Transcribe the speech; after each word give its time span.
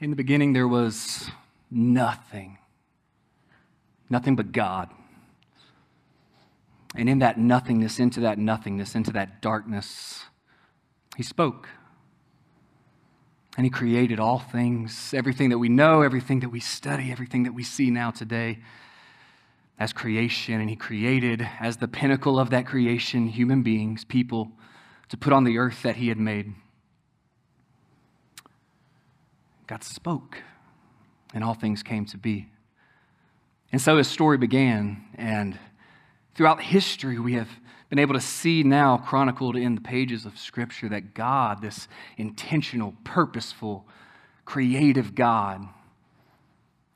In 0.00 0.08
the 0.08 0.16
beginning, 0.16 0.54
there 0.54 0.66
was 0.66 1.30
nothing, 1.70 2.56
nothing 4.08 4.34
but 4.34 4.50
God. 4.50 4.88
And 6.96 7.06
in 7.06 7.18
that 7.18 7.38
nothingness, 7.38 8.00
into 8.00 8.20
that 8.20 8.38
nothingness, 8.38 8.94
into 8.94 9.12
that 9.12 9.42
darkness, 9.42 10.24
He 11.18 11.22
spoke. 11.22 11.68
And 13.58 13.66
He 13.66 13.70
created 13.70 14.18
all 14.18 14.38
things, 14.38 15.12
everything 15.12 15.50
that 15.50 15.58
we 15.58 15.68
know, 15.68 16.00
everything 16.00 16.40
that 16.40 16.48
we 16.48 16.60
study, 16.60 17.12
everything 17.12 17.42
that 17.42 17.52
we 17.52 17.62
see 17.62 17.90
now 17.90 18.10
today 18.10 18.60
as 19.78 19.92
creation. 19.92 20.62
And 20.62 20.70
He 20.70 20.76
created, 20.76 21.46
as 21.60 21.76
the 21.76 21.88
pinnacle 21.88 22.40
of 22.40 22.48
that 22.48 22.66
creation, 22.66 23.26
human 23.26 23.62
beings, 23.62 24.06
people, 24.06 24.50
to 25.10 25.18
put 25.18 25.34
on 25.34 25.44
the 25.44 25.58
earth 25.58 25.82
that 25.82 25.96
He 25.96 26.08
had 26.08 26.18
made. 26.18 26.54
God 29.70 29.82
spoke, 29.82 30.42
and 31.32 31.42
all 31.42 31.54
things 31.54 31.82
came 31.82 32.04
to 32.06 32.18
be. 32.18 32.50
And 33.72 33.80
so 33.80 33.96
His 33.96 34.08
story 34.08 34.36
began, 34.36 35.02
and 35.14 35.58
Throughout 36.34 36.62
history, 36.62 37.18
we 37.18 37.34
have 37.34 37.50
been 37.88 37.98
able 37.98 38.14
to 38.14 38.20
see 38.20 38.62
now, 38.62 38.96
chronicled 38.96 39.56
in 39.56 39.74
the 39.74 39.80
pages 39.80 40.24
of 40.24 40.38
Scripture, 40.38 40.88
that 40.88 41.12
God, 41.12 41.60
this 41.60 41.88
intentional, 42.16 42.94
purposeful, 43.04 43.86
creative 44.44 45.14
God, 45.14 45.68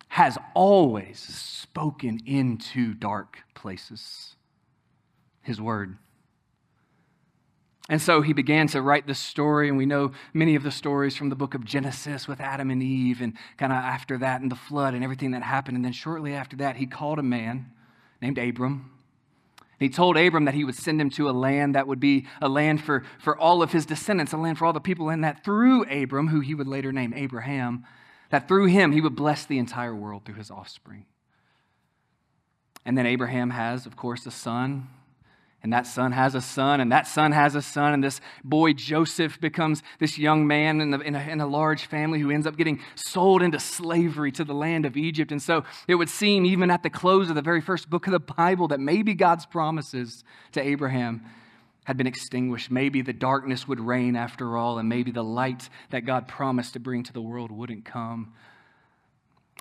has 0.09 0.39
always 0.55 1.19
spoken 1.19 2.21
into 2.25 2.95
dark 2.95 3.41
places. 3.55 4.37
His 5.43 5.61
word. 5.61 5.99
And 7.89 8.01
so 8.01 8.23
he 8.23 8.33
began 8.33 8.67
to 8.69 8.81
write 8.81 9.07
this 9.07 9.19
story, 9.19 9.69
and 9.69 9.77
we 9.77 9.85
know 9.85 10.13
many 10.33 10.55
of 10.55 10.63
the 10.63 10.71
stories 10.71 11.17
from 11.17 11.29
the 11.29 11.37
book 11.37 11.55
of 11.55 11.65
Genesis 11.65 12.27
with 12.27 12.41
Adam 12.41 12.71
and 12.71 12.83
Eve, 12.83 13.21
and 13.21 13.35
kind 13.59 13.73
of 13.73 13.79
after 13.79 14.17
that, 14.19 14.41
and 14.41 14.51
the 14.51 14.57
flood 14.57 14.95
and 14.95 15.05
everything 15.05 15.33
that 15.33 15.43
happened. 15.43 15.77
And 15.77 15.85
then 15.85 15.93
shortly 15.93 16.33
after 16.33 16.57
that, 16.57 16.77
he 16.77 16.87
called 16.87 17.19
a 17.19 17.23
man 17.23 17.71
named 18.23 18.39
Abram 18.39 18.91
And 19.79 19.91
he 19.91 19.91
told 19.91 20.17
Abram 20.17 20.47
that 20.47 20.55
he 20.55 20.65
would 20.65 20.77
send 20.77 20.99
him 20.99 21.11
to 21.11 21.29
a 21.29 21.33
land 21.33 21.75
that 21.75 21.87
would 21.87 22.01
be 22.01 22.27
a 22.41 22.49
land 22.49 22.83
for, 22.83 23.05
for 23.19 23.39
all 23.39 23.63
of 23.63 23.73
his 23.73 23.85
descendants, 23.85 24.33
a 24.33 24.39
land 24.39 24.57
for 24.57 24.65
all 24.65 24.73
the 24.73 24.81
people, 24.81 25.11
and 25.11 25.23
that 25.23 25.45
through 25.45 25.85
Abram, 25.85 26.29
who 26.29 26.41
he 26.41 26.55
would 26.55 26.69
later 26.69 26.91
name 26.91 27.13
Abraham, 27.15 27.85
that 28.31 28.49
through 28.49 28.67
him 28.67 28.93
he 28.93 29.03
would 29.03 29.15
bless 29.15 29.45
the 29.45 29.59
entire 29.59 29.95
world 29.95 30.25
through 30.25 30.37
his 30.37 30.51
offspring. 30.51 31.05
And 32.87 32.97
then 32.97 33.05
Abraham 33.05 33.51
has, 33.51 33.85
of 33.85 33.95
course, 33.95 34.25
a 34.25 34.31
son 34.31 34.89
and 35.65 35.73
that 35.73 35.87
son 35.87 36.13
has 36.13 36.35
a 36.35 36.43
son, 36.43 36.79
and 36.81 36.93
that 36.93 37.07
son 37.07 37.33
has 37.33 37.55
a 37.55 37.63
son, 37.63 37.95
and 37.95 38.05
this 38.05 38.21
boy 38.45 38.75
Joseph 38.75 39.41
becomes 39.41 39.83
this 39.99 40.19
young 40.19 40.47
man 40.47 40.83
in, 40.83 40.91
the, 40.91 41.01
in, 41.01 41.15
a, 41.15 41.21
in, 41.21 41.41
a, 41.41 41.47
large 41.47 41.87
family 41.87 42.21
who 42.21 42.31
ends 42.31 42.47
up 42.47 42.59
getting 42.59 42.81
sold 42.97 43.41
into 43.41 43.59
slavery 43.59 44.31
to 44.33 44.45
the 44.45 44.53
land 44.53 44.85
of 44.85 44.95
Egypt. 44.95 45.33
And 45.33 45.41
so 45.41 45.65
it 45.89 45.95
would 45.95 46.11
seem, 46.11 46.45
even 46.45 46.71
at 46.71 46.83
the 46.83 46.91
close 46.91 47.31
of 47.31 47.35
the 47.35 47.41
very 47.41 47.63
first 47.63 47.89
book 47.89 48.07
of 48.07 48.13
the 48.13 48.21
Bible, 48.21 48.69
that 48.69 48.79
maybe 48.79 49.15
God's 49.15 49.47
promises 49.47 50.23
to 50.53 50.61
Abraham 50.61 51.25
had 51.85 51.97
been 51.97 52.07
extinguished. 52.07 52.71
Maybe 52.71 53.01
the 53.01 53.15
darkness 53.15 53.67
would 53.67 53.81
reign 53.81 54.17
after 54.17 54.59
all, 54.59 54.79
and 54.79 54.87
maybe 54.87 55.13
the 55.13 55.25
light 55.25 55.71
that 55.89 56.05
God 56.05 56.29
promised 56.29 56.75
to 56.75 56.79
bring 56.79 57.05
to 57.05 57.13
the 57.15 57.23
world 57.23 57.51
wouldn't 57.51 57.87
come. 57.87 58.35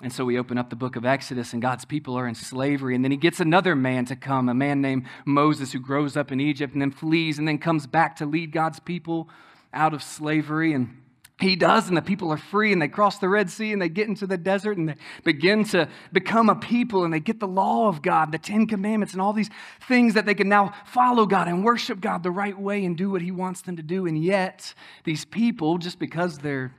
And 0.04 0.12
so 0.12 0.26
we 0.26 0.38
open 0.38 0.58
up 0.58 0.68
the 0.68 0.76
book 0.76 0.96
of 0.96 1.06
Exodus, 1.06 1.54
and 1.54 1.62
God's 1.62 1.86
people 1.86 2.14
are 2.18 2.28
in 2.28 2.34
slavery. 2.34 2.94
And 2.94 3.02
then 3.02 3.10
he 3.10 3.16
gets 3.16 3.40
another 3.40 3.74
man 3.74 4.04
to 4.04 4.16
come, 4.16 4.50
a 4.50 4.54
man 4.54 4.82
named 4.82 5.06
Moses, 5.24 5.72
who 5.72 5.80
grows 5.80 6.14
up 6.14 6.30
in 6.30 6.40
Egypt 6.40 6.74
and 6.74 6.82
then 6.82 6.90
flees 6.90 7.38
and 7.38 7.48
then 7.48 7.56
comes 7.56 7.86
back 7.86 8.16
to 8.16 8.26
lead 8.26 8.52
God's 8.52 8.78
people 8.80 9.30
out 9.72 9.94
of 9.94 10.02
slavery. 10.02 10.74
And 10.74 11.00
he 11.40 11.56
does, 11.56 11.88
and 11.88 11.96
the 11.96 12.02
people 12.02 12.30
are 12.30 12.36
free, 12.36 12.70
and 12.70 12.82
they 12.82 12.88
cross 12.88 13.18
the 13.18 13.30
Red 13.30 13.48
Sea, 13.48 13.72
and 13.72 13.80
they 13.80 13.88
get 13.88 14.06
into 14.06 14.26
the 14.26 14.36
desert, 14.36 14.76
and 14.76 14.90
they 14.90 14.96
begin 15.24 15.64
to 15.68 15.88
become 16.12 16.50
a 16.50 16.54
people, 16.54 17.04
and 17.04 17.14
they 17.14 17.18
get 17.18 17.40
the 17.40 17.48
law 17.48 17.88
of 17.88 18.02
God, 18.02 18.30
the 18.30 18.36
Ten 18.36 18.66
Commandments, 18.66 19.14
and 19.14 19.22
all 19.22 19.32
these 19.32 19.50
things 19.88 20.12
that 20.12 20.26
they 20.26 20.34
can 20.34 20.50
now 20.50 20.74
follow 20.84 21.24
God 21.24 21.48
and 21.48 21.64
worship 21.64 22.02
God 22.02 22.22
the 22.22 22.30
right 22.30 22.60
way 22.60 22.84
and 22.84 22.94
do 22.94 23.08
what 23.08 23.22
He 23.22 23.30
wants 23.30 23.62
them 23.62 23.76
to 23.76 23.82
do. 23.82 24.04
And 24.04 24.22
yet, 24.22 24.74
these 25.04 25.24
people, 25.24 25.78
just 25.78 25.98
because 25.98 26.40
they're 26.40 26.74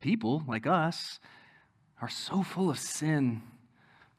people 0.00 0.42
like 0.48 0.66
us, 0.66 1.20
are 2.00 2.08
so 2.08 2.42
full 2.42 2.70
of 2.70 2.78
sin 2.78 3.42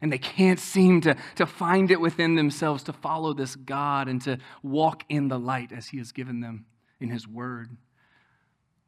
and 0.02 0.12
they 0.12 0.18
can't 0.18 0.60
seem 0.60 1.02
to, 1.02 1.16
to 1.36 1.46
find 1.46 1.92
it 1.92 2.02
within 2.02 2.36
themselves 2.36 2.84
to 2.84 2.94
follow 2.94 3.34
this 3.34 3.56
God 3.56 4.08
and 4.08 4.22
to 4.24 4.40
walk 4.64 5.04
in 5.10 5.28
the 5.28 5.38
light 5.38 5.72
as 5.72 5.88
He 5.88 6.00
has 6.00 6.12
given 6.12 6.42
them 6.42 6.66
in 7.00 7.10
His 7.10 7.28
Word. 7.28 7.70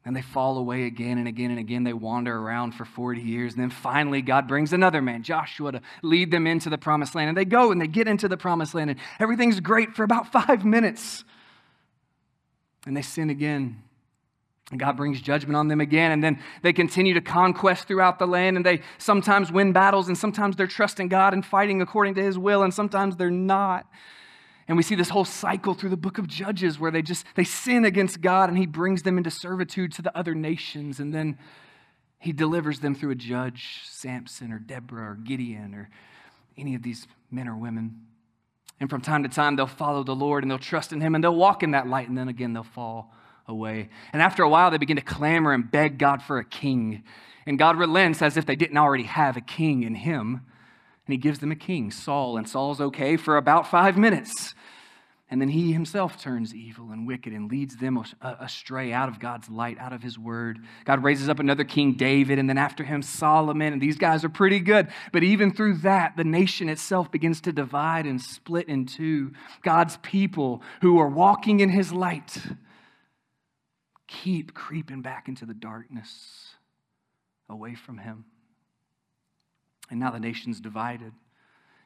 And 0.04 0.14
they 0.14 0.22
fall 0.22 0.58
away 0.58 0.84
again 0.84 1.16
and 1.16 1.26
again 1.26 1.50
and 1.50 1.58
again. 1.58 1.84
They 1.84 1.94
wander 1.94 2.36
around 2.36 2.72
for 2.72 2.84
40 2.84 3.22
years. 3.22 3.54
And 3.54 3.62
then 3.62 3.70
finally, 3.70 4.20
God 4.20 4.46
brings 4.46 4.72
another 4.74 5.00
man, 5.00 5.22
Joshua, 5.22 5.72
to 5.72 5.80
lead 6.02 6.30
them 6.30 6.46
into 6.46 6.68
the 6.68 6.76
promised 6.76 7.14
land. 7.14 7.28
And 7.28 7.38
they 7.38 7.46
go 7.46 7.72
and 7.72 7.80
they 7.80 7.86
get 7.86 8.06
into 8.06 8.28
the 8.28 8.36
promised 8.36 8.74
land, 8.74 8.90
and 8.90 9.00
everything's 9.18 9.60
great 9.60 9.94
for 9.94 10.02
about 10.02 10.30
five 10.32 10.64
minutes. 10.64 11.24
And 12.86 12.94
they 12.94 13.02
sin 13.02 13.30
again. 13.30 13.82
And 14.70 14.80
God 14.80 14.96
brings 14.96 15.20
judgment 15.20 15.56
on 15.56 15.68
them 15.68 15.80
again, 15.80 16.12
and 16.12 16.24
then 16.24 16.40
they 16.62 16.72
continue 16.72 17.12
to 17.14 17.20
conquest 17.20 17.86
throughout 17.86 18.18
the 18.18 18.26
land, 18.26 18.56
and 18.56 18.64
they 18.64 18.80
sometimes 18.96 19.52
win 19.52 19.72
battles, 19.72 20.08
and 20.08 20.16
sometimes 20.16 20.56
they're 20.56 20.66
trusting 20.66 21.08
God 21.08 21.34
and 21.34 21.44
fighting 21.44 21.82
according 21.82 22.14
to 22.14 22.22
His 22.22 22.38
will, 22.38 22.62
and 22.62 22.72
sometimes 22.72 23.16
they're 23.16 23.30
not. 23.30 23.86
And 24.66 24.76
we 24.76 24.82
see 24.82 24.94
this 24.94 25.10
whole 25.10 25.26
cycle 25.26 25.74
through 25.74 25.90
the 25.90 25.96
book 25.96 26.18
of 26.18 26.26
Judges 26.26 26.78
where 26.78 26.90
they 26.90 27.02
just 27.02 27.26
they 27.34 27.44
sin 27.44 27.84
against 27.84 28.20
God 28.20 28.48
and 28.48 28.56
he 28.56 28.66
brings 28.66 29.02
them 29.02 29.18
into 29.18 29.30
servitude 29.30 29.92
to 29.92 30.02
the 30.02 30.16
other 30.16 30.34
nations 30.34 31.00
and 31.00 31.12
then 31.12 31.38
he 32.18 32.32
delivers 32.32 32.80
them 32.80 32.94
through 32.94 33.10
a 33.10 33.14
judge, 33.14 33.82
Samson 33.84 34.52
or 34.52 34.58
Deborah 34.58 35.10
or 35.10 35.14
Gideon 35.16 35.74
or 35.74 35.90
any 36.56 36.74
of 36.74 36.82
these 36.82 37.06
men 37.30 37.46
or 37.46 37.56
women. 37.56 38.06
And 38.80 38.88
from 38.88 39.02
time 39.02 39.22
to 39.24 39.28
time 39.28 39.56
they'll 39.56 39.66
follow 39.66 40.02
the 40.02 40.14
Lord 40.14 40.42
and 40.42 40.50
they'll 40.50 40.58
trust 40.58 40.94
in 40.94 41.00
him 41.02 41.14
and 41.14 41.22
they'll 41.22 41.36
walk 41.36 41.62
in 41.62 41.72
that 41.72 41.86
light 41.86 42.08
and 42.08 42.16
then 42.16 42.28
again 42.28 42.54
they'll 42.54 42.62
fall 42.62 43.12
away. 43.46 43.88
And 44.12 44.22
after 44.22 44.42
a 44.42 44.48
while, 44.48 44.70
they 44.70 44.78
begin 44.78 44.96
to 44.96 45.02
clamor 45.02 45.52
and 45.52 45.70
beg 45.70 45.98
God 45.98 46.22
for 46.22 46.38
a 46.38 46.44
king. 46.44 47.02
And 47.46 47.58
God 47.58 47.76
relents 47.76 48.22
as 48.22 48.36
if 48.36 48.46
they 48.46 48.56
didn't 48.56 48.78
already 48.78 49.04
have 49.04 49.36
a 49.36 49.40
king 49.40 49.82
in 49.82 49.94
him. 49.94 50.42
And 51.06 51.12
he 51.12 51.18
gives 51.18 51.40
them 51.40 51.52
a 51.52 51.56
king, 51.56 51.90
Saul. 51.90 52.36
And 52.36 52.48
Saul's 52.48 52.80
okay 52.80 53.16
for 53.16 53.36
about 53.36 53.70
five 53.70 53.98
minutes. 53.98 54.54
And 55.30 55.40
then 55.40 55.48
he 55.48 55.72
himself 55.72 56.20
turns 56.20 56.54
evil 56.54 56.90
and 56.92 57.06
wicked 57.06 57.32
and 57.32 57.50
leads 57.50 57.76
them 57.76 57.98
uh, 57.98 58.34
astray 58.40 58.92
out 58.92 59.08
of 59.08 59.18
God's 59.18 59.48
light, 59.48 59.78
out 59.78 59.92
of 59.92 60.02
his 60.02 60.18
word. 60.18 60.60
God 60.84 61.02
raises 61.02 61.28
up 61.28 61.40
another 61.40 61.64
king, 61.64 61.94
David, 61.94 62.38
and 62.38 62.48
then 62.48 62.58
after 62.58 62.84
him, 62.84 63.02
Solomon. 63.02 63.72
And 63.72 63.82
these 63.82 63.96
guys 63.96 64.22
are 64.24 64.28
pretty 64.28 64.60
good. 64.60 64.88
But 65.12 65.24
even 65.24 65.52
through 65.52 65.78
that, 65.78 66.16
the 66.16 66.24
nation 66.24 66.68
itself 66.68 67.10
begins 67.10 67.40
to 67.42 67.52
divide 67.52 68.06
and 68.06 68.20
split 68.20 68.68
in 68.68 68.86
two. 68.86 69.32
God's 69.62 69.96
people 69.98 70.62
who 70.82 70.98
are 70.98 71.08
walking 71.08 71.60
in 71.60 71.70
his 71.70 71.92
light 71.92 72.38
keep 74.22 74.54
creeping 74.54 75.02
back 75.02 75.28
into 75.28 75.44
the 75.44 75.54
darkness 75.54 76.54
away 77.48 77.74
from 77.74 77.98
Him. 77.98 78.24
And 79.90 80.00
now 80.00 80.10
the 80.10 80.20
nation's 80.20 80.60
divided. 80.60 81.12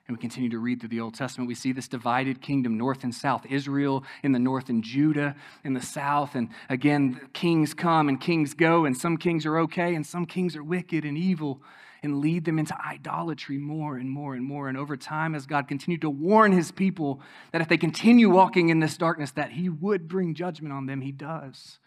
And 0.07 0.17
we 0.17 0.21
continue 0.21 0.49
to 0.51 0.59
read 0.59 0.81
through 0.81 0.89
the 0.89 1.01
Old 1.01 1.15
Testament. 1.15 1.49
We 1.49 1.55
see 1.55 1.73
this 1.73 1.89
divided 1.89 2.41
kingdom, 2.41 2.79
north 2.79 3.05
and 3.05 3.15
south. 3.15 3.45
Israel 3.51 4.05
in 4.23 4.33
the 4.33 4.39
north 4.39 4.71
and 4.71 4.83
Judah 4.83 5.37
in 5.65 5.75
the 5.75 5.83
south. 5.83 6.35
And 6.35 6.49
again, 6.71 7.21
kings 7.35 7.75
come 7.75 8.09
and 8.09 8.19
kings 8.21 8.55
go, 8.55 8.85
and 8.85 8.97
some 8.97 9.19
kings 9.19 9.45
are 9.45 9.59
okay, 9.59 9.95
and 9.95 10.07
some 10.07 10.25
kings 10.25 10.57
are 10.57 10.65
wicked 10.65 11.05
and 11.05 11.19
evil 11.19 11.61
and 12.03 12.21
lead 12.21 12.45
them 12.45 12.59
into 12.59 12.75
idolatry 12.81 13.59
more 13.59 13.97
and 13.97 14.09
more 14.09 14.35
and 14.35 14.45
more. 14.45 14.69
And 14.69 14.79
over 14.79 14.97
time, 14.97 15.35
as 15.35 15.47
God 15.47 15.67
continued 15.67 16.03
to 16.03 16.11
warn 16.11 16.53
his 16.53 16.71
people 16.71 17.21
that 17.53 17.61
if 17.61 17.69
they 17.69 17.77
continue 17.77 18.31
walking 18.31 18.69
in 18.69 18.79
this 18.79 18.97
darkness, 18.97 19.33
that 19.33 19.51
he 19.51 19.69
would 19.69 20.09
bring 20.09 20.35
judgment 20.35 20.73
on 20.73 20.87
them, 20.87 21.01
he 21.01 21.13
does. 21.13 21.81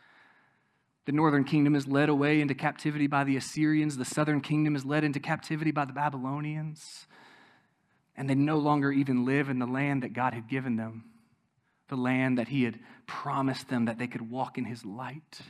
The 1.06 1.12
northern 1.12 1.44
kingdom 1.44 1.76
is 1.76 1.88
led 1.88 2.10
away 2.10 2.42
into 2.42 2.54
captivity 2.54 3.08
by 3.08 3.24
the 3.24 3.36
Assyrians. 3.36 3.98
The 3.98 4.06
southern 4.06 4.42
kingdom 4.42 4.76
is 4.76 4.86
led 4.86 5.04
into 5.04 5.20
captivity 5.20 5.72
by 5.72 5.86
the 5.86 5.94
Babylonians. 5.94 7.08
And 8.16 8.30
they 8.30 8.36
no 8.36 8.58
longer 8.58 8.92
even 8.92 9.26
live 9.26 9.50
in 9.50 9.60
the 9.60 9.66
land 9.66 10.04
that 10.04 10.14
God 10.14 10.34
had 10.34 10.48
given 10.48 10.76
them, 10.76 11.06
the 11.88 11.96
land 11.96 12.38
that 12.38 12.50
He 12.50 12.64
had 12.64 12.80
promised 13.08 13.68
them 13.70 13.86
that 13.86 13.98
they 13.98 14.08
could 14.08 14.30
walk 14.30 14.58
in 14.58 14.66
His 14.66 14.86
light. 14.86 15.42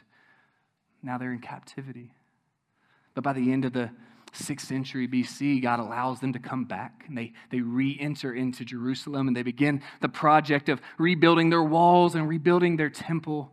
Now 1.04 1.18
they're 1.18 1.34
in 1.34 1.40
captivity. 1.40 2.12
But 3.14 3.24
by 3.24 3.34
the 3.34 3.52
end 3.52 3.66
of 3.66 3.74
the 3.74 3.92
6th 4.34 4.62
century 4.62 5.08
BC, 5.08 5.62
God 5.62 5.80
allows 5.80 6.22
them 6.22 6.32
to 6.34 6.40
come 6.40 6.64
back 6.64 7.04
and 7.08 7.18
they, 7.18 7.34
they 7.50 7.60
re 7.60 7.98
enter 8.00 8.34
into 8.34 8.64
Jerusalem 8.64 9.28
and 9.28 9.36
they 9.36 9.44
begin 9.44 9.82
the 10.00 10.08
project 10.08 10.70
of 10.70 10.82
rebuilding 10.98 11.50
their 11.50 11.64
walls 11.64 12.16
and 12.16 12.30
rebuilding 12.30 12.78
their 12.78 12.90
temple. 12.90 13.52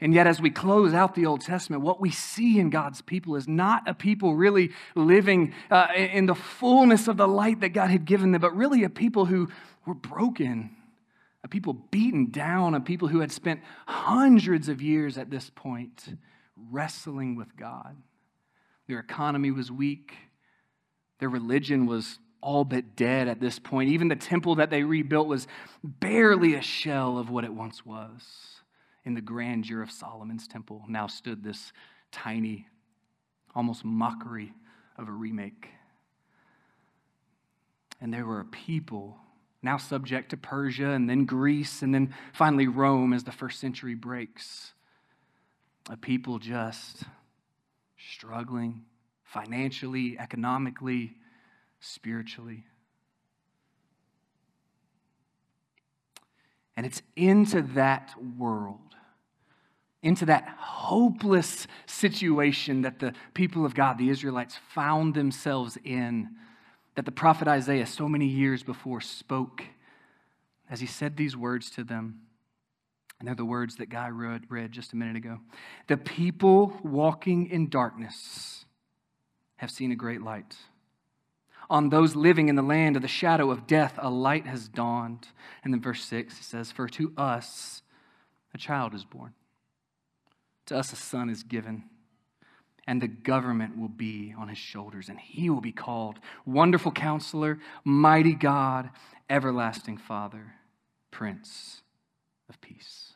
And 0.00 0.12
yet, 0.12 0.26
as 0.26 0.40
we 0.40 0.50
close 0.50 0.92
out 0.92 1.14
the 1.14 1.26
Old 1.26 1.40
Testament, 1.40 1.82
what 1.82 2.00
we 2.00 2.10
see 2.10 2.58
in 2.58 2.68
God's 2.68 3.00
people 3.00 3.34
is 3.36 3.48
not 3.48 3.88
a 3.88 3.94
people 3.94 4.34
really 4.34 4.70
living 4.94 5.54
uh, 5.70 5.88
in 5.96 6.26
the 6.26 6.34
fullness 6.34 7.08
of 7.08 7.16
the 7.16 7.26
light 7.26 7.60
that 7.60 7.70
God 7.70 7.90
had 7.90 8.04
given 8.04 8.32
them, 8.32 8.40
but 8.40 8.54
really 8.54 8.84
a 8.84 8.90
people 8.90 9.24
who 9.24 9.48
were 9.86 9.94
broken, 9.94 10.76
a 11.42 11.48
people 11.48 11.72
beaten 11.72 12.30
down, 12.30 12.74
a 12.74 12.80
people 12.80 13.08
who 13.08 13.20
had 13.20 13.32
spent 13.32 13.60
hundreds 13.86 14.68
of 14.68 14.82
years 14.82 15.16
at 15.16 15.30
this 15.30 15.50
point 15.54 16.16
wrestling 16.70 17.36
with 17.36 17.56
God. 17.56 17.96
Their 18.88 18.98
economy 18.98 19.50
was 19.50 19.70
weak. 19.70 20.12
Their 21.20 21.28
religion 21.30 21.86
was 21.86 22.18
all 22.40 22.64
but 22.64 22.96
dead 22.96 23.28
at 23.28 23.40
this 23.40 23.58
point. 23.58 23.90
Even 23.90 24.08
the 24.08 24.16
temple 24.16 24.56
that 24.56 24.70
they 24.70 24.82
rebuilt 24.82 25.26
was 25.26 25.46
barely 25.82 26.54
a 26.54 26.62
shell 26.62 27.18
of 27.18 27.30
what 27.30 27.44
it 27.44 27.52
once 27.52 27.84
was. 27.84 28.22
In 29.06 29.14
the 29.14 29.20
grandeur 29.20 29.82
of 29.82 29.90
Solomon's 29.90 30.48
temple 30.48 30.82
now 30.88 31.06
stood 31.06 31.42
this 31.42 31.72
tiny, 32.10 32.66
almost 33.54 33.84
mockery 33.84 34.52
of 34.98 35.08
a 35.08 35.12
remake. 35.12 35.68
And 38.00 38.12
there 38.12 38.26
were 38.26 38.40
a 38.40 38.44
people 38.44 39.16
now 39.62 39.76
subject 39.76 40.30
to 40.30 40.36
Persia 40.36 40.90
and 40.90 41.08
then 41.08 41.24
Greece 41.24 41.82
and 41.82 41.94
then 41.94 42.12
finally 42.32 42.66
Rome 42.66 43.12
as 43.12 43.22
the 43.22 43.32
first 43.32 43.60
century 43.60 43.94
breaks. 43.94 44.72
A 45.88 45.96
people 45.96 46.40
just 46.40 47.04
struggling 47.96 48.82
financially, 49.22 50.18
economically, 50.18 51.14
spiritually. 51.78 52.64
And 56.76 56.84
it's 56.84 57.02
into 57.14 57.62
that 57.62 58.12
world, 58.36 58.95
into 60.02 60.26
that 60.26 60.48
hopeless 60.58 61.66
situation 61.86 62.82
that 62.82 62.98
the 62.98 63.12
people 63.34 63.64
of 63.64 63.74
God, 63.74 63.98
the 63.98 64.10
Israelites, 64.10 64.58
found 64.74 65.14
themselves 65.14 65.78
in, 65.84 66.28
that 66.94 67.04
the 67.04 67.12
prophet 67.12 67.48
Isaiah, 67.48 67.86
so 67.86 68.08
many 68.08 68.26
years 68.26 68.62
before, 68.62 69.00
spoke 69.00 69.64
as 70.68 70.80
he 70.80 70.86
said 70.86 71.16
these 71.16 71.36
words 71.36 71.70
to 71.70 71.84
them. 71.84 72.20
And 73.18 73.26
they're 73.26 73.34
the 73.34 73.44
words 73.44 73.76
that 73.76 73.88
Guy 73.88 74.08
read, 74.08 74.42
read 74.50 74.72
just 74.72 74.92
a 74.92 74.96
minute 74.96 75.16
ago. 75.16 75.38
The 75.86 75.96
people 75.96 76.78
walking 76.82 77.48
in 77.48 77.68
darkness 77.68 78.66
have 79.56 79.70
seen 79.70 79.90
a 79.90 79.96
great 79.96 80.20
light. 80.20 80.54
On 81.68 81.88
those 81.88 82.14
living 82.14 82.48
in 82.48 82.56
the 82.56 82.62
land 82.62 82.94
of 82.94 83.02
the 83.02 83.08
shadow 83.08 83.50
of 83.50 83.66
death, 83.66 83.94
a 83.98 84.10
light 84.10 84.46
has 84.46 84.68
dawned. 84.68 85.28
And 85.64 85.72
then 85.72 85.80
verse 85.80 86.04
6 86.04 86.38
it 86.38 86.44
says, 86.44 86.70
For 86.70 86.88
to 86.90 87.12
us 87.16 87.82
a 88.54 88.58
child 88.58 88.94
is 88.94 89.04
born, 89.04 89.32
to 90.66 90.76
us 90.76 90.92
a 90.92 90.96
son 90.96 91.30
is 91.30 91.42
given, 91.42 91.84
and 92.86 93.00
the 93.00 93.08
government 93.08 93.78
will 93.78 93.88
be 93.88 94.34
on 94.38 94.48
his 94.48 94.58
shoulders, 94.58 95.08
and 95.08 95.18
he 95.18 95.50
will 95.50 95.60
be 95.60 95.72
called 95.72 96.18
Wonderful 96.44 96.92
Counselor, 96.92 97.58
Mighty 97.84 98.34
God, 98.34 98.90
Everlasting 99.28 99.96
Father, 99.96 100.54
Prince 101.10 101.82
of 102.48 102.60
Peace. 102.60 103.15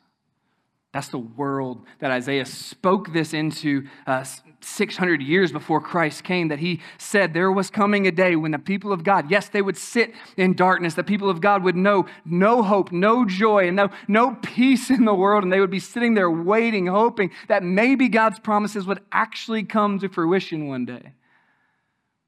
That's 0.93 1.07
the 1.07 1.19
world 1.19 1.85
that 1.99 2.11
Isaiah 2.11 2.45
spoke 2.45 3.13
this 3.13 3.33
into 3.33 3.87
uh, 4.05 4.25
600 4.59 5.21
years 5.21 5.53
before 5.53 5.79
Christ 5.79 6.25
came. 6.25 6.49
That 6.49 6.59
he 6.59 6.81
said 6.97 7.33
there 7.33 7.51
was 7.51 7.69
coming 7.69 8.07
a 8.07 8.11
day 8.11 8.35
when 8.35 8.51
the 8.51 8.59
people 8.59 8.91
of 8.91 9.05
God, 9.05 9.31
yes, 9.31 9.47
they 9.47 9.61
would 9.61 9.77
sit 9.77 10.13
in 10.35 10.53
darkness. 10.53 10.93
The 10.93 11.03
people 11.03 11.29
of 11.29 11.39
God 11.39 11.63
would 11.63 11.77
know 11.77 12.07
no 12.25 12.61
hope, 12.61 12.91
no 12.91 13.25
joy, 13.25 13.67
and 13.67 13.77
no, 13.77 13.89
no 14.09 14.35
peace 14.41 14.89
in 14.89 15.05
the 15.05 15.13
world. 15.13 15.43
And 15.43 15.53
they 15.53 15.61
would 15.61 15.71
be 15.71 15.79
sitting 15.79 16.13
there 16.13 16.29
waiting, 16.29 16.87
hoping 16.87 17.31
that 17.47 17.63
maybe 17.63 18.09
God's 18.09 18.39
promises 18.39 18.85
would 18.85 18.99
actually 19.13 19.63
come 19.63 19.97
to 19.99 20.09
fruition 20.09 20.67
one 20.67 20.85
day. 20.85 21.13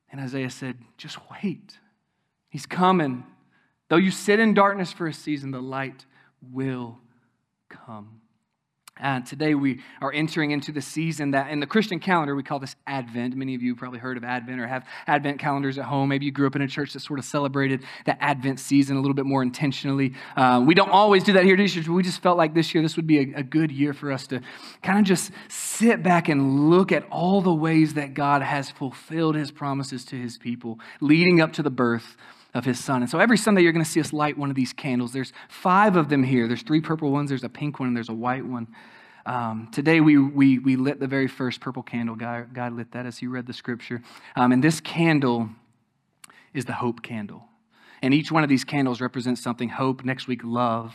And 0.10 0.22
Isaiah 0.22 0.50
said, 0.50 0.78
just 0.98 1.18
wait. 1.32 1.80
He's 2.50 2.66
coming. 2.66 3.26
Though 3.90 3.98
you 3.98 4.12
sit 4.12 4.40
in 4.40 4.54
darkness 4.54 4.94
for 4.94 5.08
a 5.08 5.14
season, 5.14 5.52
the 5.52 5.62
light 5.62 6.06
will 6.42 7.00
come. 7.68 8.22
And 8.98 9.26
today 9.26 9.56
we 9.56 9.82
are 10.02 10.14
entering 10.14 10.52
into 10.52 10.72
the 10.72 10.82
season 10.82 11.32
that 11.32 11.50
in 11.50 11.60
the 11.60 11.66
Christian 11.66 12.00
calendar 12.00 12.36
we 12.36 12.44
call 12.44 12.60
this 12.60 12.76
Advent. 12.86 13.36
Many 13.36 13.56
of 13.56 13.64
you 13.64 13.76
probably 13.76 13.98
heard 13.98 14.18
of 14.18 14.24
Advent 14.24 14.60
or 14.60 14.68
have 14.68 14.86
Advent 15.08 15.40
calendars 15.40 15.80
at 15.80 15.86
home. 15.86 16.10
Maybe 16.10 16.26
you 16.26 16.32
grew 16.32 16.46
up 16.46 16.56
in 16.56 16.62
a 16.62 16.68
church 16.68 16.94
that 16.94 17.00
sort 17.00 17.18
of 17.18 17.26
celebrated 17.26 17.84
the 18.06 18.22
Advent 18.24 18.60
season 18.60 18.96
a 18.96 19.00
little 19.02 19.16
bit 19.16 19.26
more 19.26 19.42
intentionally. 19.42 20.14
Uh, 20.38 20.64
we 20.64 20.76
don't 20.76 20.92
always 20.92 21.24
do 21.24 21.34
that 21.34 21.44
here 21.44 21.56
at 21.56 21.60
East 21.60 21.74
Church, 21.74 21.88
but 21.88 21.94
we 21.94 22.04
just 22.04 22.22
felt 22.22 22.38
like 22.38 22.54
this 22.54 22.76
year 22.76 22.84
this 22.84 22.96
would 22.96 23.08
be 23.08 23.18
a, 23.18 23.40
a 23.40 23.44
good 23.44 23.72
year 23.72 23.94
for 23.94 24.12
us 24.12 24.28
to 24.28 24.42
kind 24.84 25.00
of 25.00 25.06
just 25.06 25.32
sit 25.50 26.04
back 26.04 26.30
and 26.30 26.70
look 26.70 26.92
at 26.92 27.04
all 27.10 27.42
the 27.42 27.54
ways 27.54 27.96
that 27.96 28.14
God 28.14 28.44
has 28.44 28.70
fulfilled 28.70 29.36
his 29.36 29.50
promises 29.50 30.06
to 30.06 30.16
his 30.16 30.38
people 30.38 30.80
leading 31.02 31.42
up 31.42 31.54
to 31.54 31.64
the 31.64 31.72
birth 31.72 32.16
of 32.54 32.66
his 32.66 32.84
son. 32.84 33.02
And 33.02 33.10
so 33.10 33.20
every 33.20 33.38
Sunday, 33.38 33.62
you're 33.62 33.72
going 33.72 33.86
to 33.86 33.90
see 33.90 34.00
us 34.00 34.14
light 34.14 34.38
one 34.38 34.50
of 34.50 34.56
these 34.56 34.74
candles. 34.74 35.12
There's 35.12 35.34
five 35.50 35.96
of 35.96 36.10
them 36.10 36.24
here. 36.24 36.48
There's 36.48 36.62
three 36.62 36.82
purple 36.82 37.12
ones, 37.12 37.30
there's 37.30 37.44
a 37.44 37.50
pink 37.50 37.80
one, 37.80 37.88
and 37.88 37.96
there's 37.96 38.10
a 38.10 38.14
white 38.14 38.46
one. 38.46 38.68
Um, 39.26 39.70
today, 39.72 40.02
we, 40.02 40.18
we, 40.18 40.60
we 40.60 40.76
lit 40.76 41.00
the 41.00 41.08
very 41.08 41.28
first 41.28 41.62
purple 41.62 41.82
candle. 41.82 42.16
God, 42.16 42.54
God 42.54 42.74
lit 42.74 42.92
that 42.92 43.06
as 43.06 43.18
he 43.18 43.28
read 43.28 43.48
the 43.48 43.54
scripture. 43.54 44.02
Um, 44.36 44.52
and 44.52 44.64
this 44.64 44.82
candle 44.82 45.50
is 46.54 46.66
the 46.66 46.74
hope 46.74 47.02
candle. 47.02 47.46
And 48.02 48.14
each 48.14 48.32
one 48.32 48.44
of 48.44 48.50
these 48.50 48.66
candles 48.66 49.00
represents 49.00 49.42
something 49.42 49.70
hope, 49.70 50.04
next 50.04 50.28
week, 50.28 50.42
love, 50.44 50.94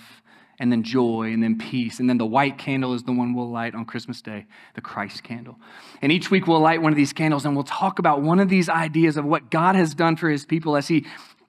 and 0.59 0.71
then 0.71 0.83
joy, 0.83 1.33
and 1.33 1.43
then 1.43 1.57
peace. 1.57 2.01
And 2.01 2.11
then 2.11 2.19
the 2.19 2.27
white 2.27 2.59
candle 2.59 2.93
is 2.93 3.03
the 3.05 3.13
one 3.13 3.35
we'll 3.35 3.51
light 3.51 3.75
on 3.75 3.87
Christmas 3.87 4.21
Day, 4.21 4.45
the 4.75 4.83
Christ 4.83 5.23
candle. 5.23 5.57
And 6.03 6.13
each 6.13 6.31
week 6.31 6.47
we'll 6.47 6.61
light 6.61 6.83
one 6.83 6.93
of 6.93 6.97
these 6.97 7.15
candles 7.15 7.47
and 7.47 7.55
we'll 7.55 7.65
talk 7.65 7.99
about 7.99 8.21
one 8.21 8.41
of 8.41 8.49
these 8.49 8.69
ideas 8.69 9.17
of 9.17 9.25
what 9.25 9.51
God 9.51 9.75
has 9.75 9.95
done 9.95 10.17
for 10.17 10.29
his 10.29 10.45
people 10.45 10.77
as 10.77 10.89
he 10.89 11.07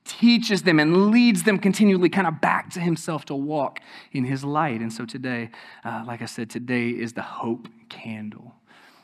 teaches 0.10 0.64
them 0.64 0.80
and 0.80 1.12
leads 1.12 1.44
them 1.44 1.60
continually 1.60 2.10
kind 2.10 2.26
of 2.26 2.42
back 2.42 2.72
to 2.72 2.80
himself 2.80 3.26
to 3.26 3.36
walk 3.36 3.80
in 4.12 4.26
his 4.26 4.44
light. 4.44 4.82
And 4.82 4.92
so 4.92 5.06
today, 5.06 5.52
uh, 5.86 6.04
like 6.06 6.24
I 6.24 6.26
said, 6.26 6.50
today 6.50 6.90
is 6.90 7.14
the 7.14 7.22
hope 7.22 7.68
candle. 7.90 8.56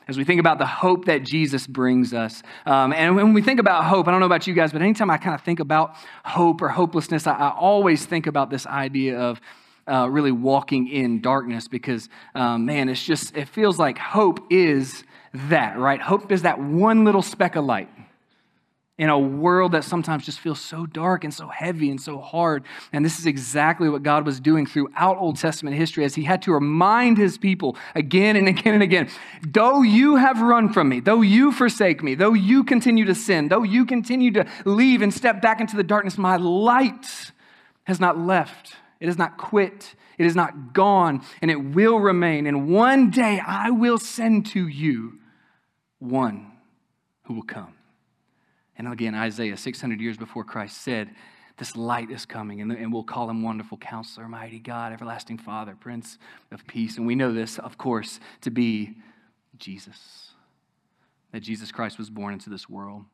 As 0.08 0.18
we 0.18 0.24
think 0.24 0.40
about 0.40 0.58
the 0.58 0.66
hope 0.66 1.06
that 1.06 1.22
Jesus 1.22 1.66
brings 1.66 2.12
us. 2.12 2.42
Um, 2.64 2.92
and 2.92 3.16
when 3.16 3.32
we 3.34 3.42
think 3.42 3.60
about 3.60 3.84
hope, 3.84 4.06
I 4.08 4.10
don't 4.10 4.20
know 4.20 4.26
about 4.26 4.46
you 4.46 4.54
guys, 4.54 4.72
but 4.72 4.82
anytime 4.82 5.10
I 5.10 5.16
kind 5.16 5.34
of 5.34 5.42
think 5.42 5.60
about 5.60 5.96
hope 6.24 6.60
or 6.60 6.68
hopelessness, 6.68 7.26
I, 7.26 7.34
I 7.34 7.50
always 7.50 8.04
think 8.04 8.26
about 8.26 8.50
this 8.50 8.66
idea 8.66 9.18
of 9.18 9.40
uh, 9.88 10.08
really 10.10 10.32
walking 10.32 10.88
in 10.88 11.20
darkness 11.20 11.68
because, 11.68 12.08
um, 12.34 12.66
man, 12.66 12.88
it's 12.88 13.04
just, 13.04 13.36
it 13.36 13.48
feels 13.48 13.78
like 13.78 13.98
hope 13.98 14.40
is 14.50 15.04
that, 15.32 15.78
right? 15.78 16.00
Hope 16.00 16.32
is 16.32 16.42
that 16.42 16.58
one 16.58 17.04
little 17.04 17.22
speck 17.22 17.56
of 17.56 17.64
light 17.64 17.88
in 18.98 19.10
a 19.10 19.18
world 19.18 19.72
that 19.72 19.84
sometimes 19.84 20.24
just 20.24 20.40
feels 20.40 20.58
so 20.58 20.86
dark 20.86 21.22
and 21.22 21.32
so 21.32 21.48
heavy 21.48 21.90
and 21.90 22.00
so 22.00 22.18
hard. 22.18 22.64
And 22.92 23.04
this 23.04 23.18
is 23.18 23.26
exactly 23.26 23.90
what 23.90 24.02
God 24.02 24.24
was 24.24 24.40
doing 24.40 24.64
throughout 24.64 25.18
Old 25.18 25.36
Testament 25.36 25.76
history 25.76 26.04
as 26.04 26.14
he 26.14 26.24
had 26.24 26.40
to 26.42 26.52
remind 26.52 27.18
his 27.18 27.36
people 27.36 27.76
again 27.94 28.36
and 28.36 28.48
again 28.48 28.72
and 28.74 28.82
again 28.82 29.08
though 29.42 29.82
you 29.82 30.16
have 30.16 30.40
run 30.40 30.72
from 30.72 30.88
me, 30.88 31.00
though 31.00 31.20
you 31.20 31.52
forsake 31.52 32.02
me, 32.02 32.14
though 32.14 32.32
you 32.32 32.64
continue 32.64 33.04
to 33.04 33.14
sin, 33.14 33.48
though 33.48 33.62
you 33.62 33.84
continue 33.84 34.30
to 34.32 34.46
leave 34.64 35.02
and 35.02 35.12
step 35.12 35.42
back 35.42 35.60
into 35.60 35.76
the 35.76 35.84
darkness, 35.84 36.16
my 36.16 36.36
light 36.36 37.32
has 37.84 38.00
not 38.00 38.18
left, 38.18 38.76
it 38.98 39.06
has 39.06 39.18
not 39.18 39.36
quit. 39.36 39.94
It 40.18 40.24
is 40.24 40.34
not 40.34 40.72
gone, 40.72 41.22
and 41.42 41.50
it 41.50 41.56
will 41.56 41.98
remain. 42.00 42.46
And 42.46 42.70
one 42.70 43.10
day 43.10 43.38
I 43.46 43.68
will 43.68 43.98
send 43.98 44.46
to 44.46 44.66
you 44.66 45.18
one 45.98 46.52
who 47.24 47.34
will 47.34 47.42
come. 47.42 47.75
And 48.78 48.88
again, 48.92 49.14
Isaiah, 49.14 49.56
600 49.56 50.00
years 50.00 50.16
before 50.16 50.44
Christ, 50.44 50.82
said, 50.82 51.10
This 51.56 51.76
light 51.76 52.10
is 52.10 52.26
coming, 52.26 52.60
and, 52.60 52.70
and 52.72 52.92
we'll 52.92 53.04
call 53.04 53.30
him 53.30 53.42
Wonderful 53.42 53.78
Counselor, 53.78 54.28
Mighty 54.28 54.58
God, 54.58 54.92
Everlasting 54.92 55.38
Father, 55.38 55.76
Prince 55.78 56.18
of 56.52 56.66
Peace. 56.66 56.98
And 56.98 57.06
we 57.06 57.14
know 57.14 57.32
this, 57.32 57.58
of 57.58 57.78
course, 57.78 58.20
to 58.42 58.50
be 58.50 58.96
Jesus, 59.58 60.32
that 61.32 61.40
Jesus 61.40 61.72
Christ 61.72 61.98
was 61.98 62.10
born 62.10 62.34
into 62.34 62.50
this 62.50 62.68
world 62.68 63.04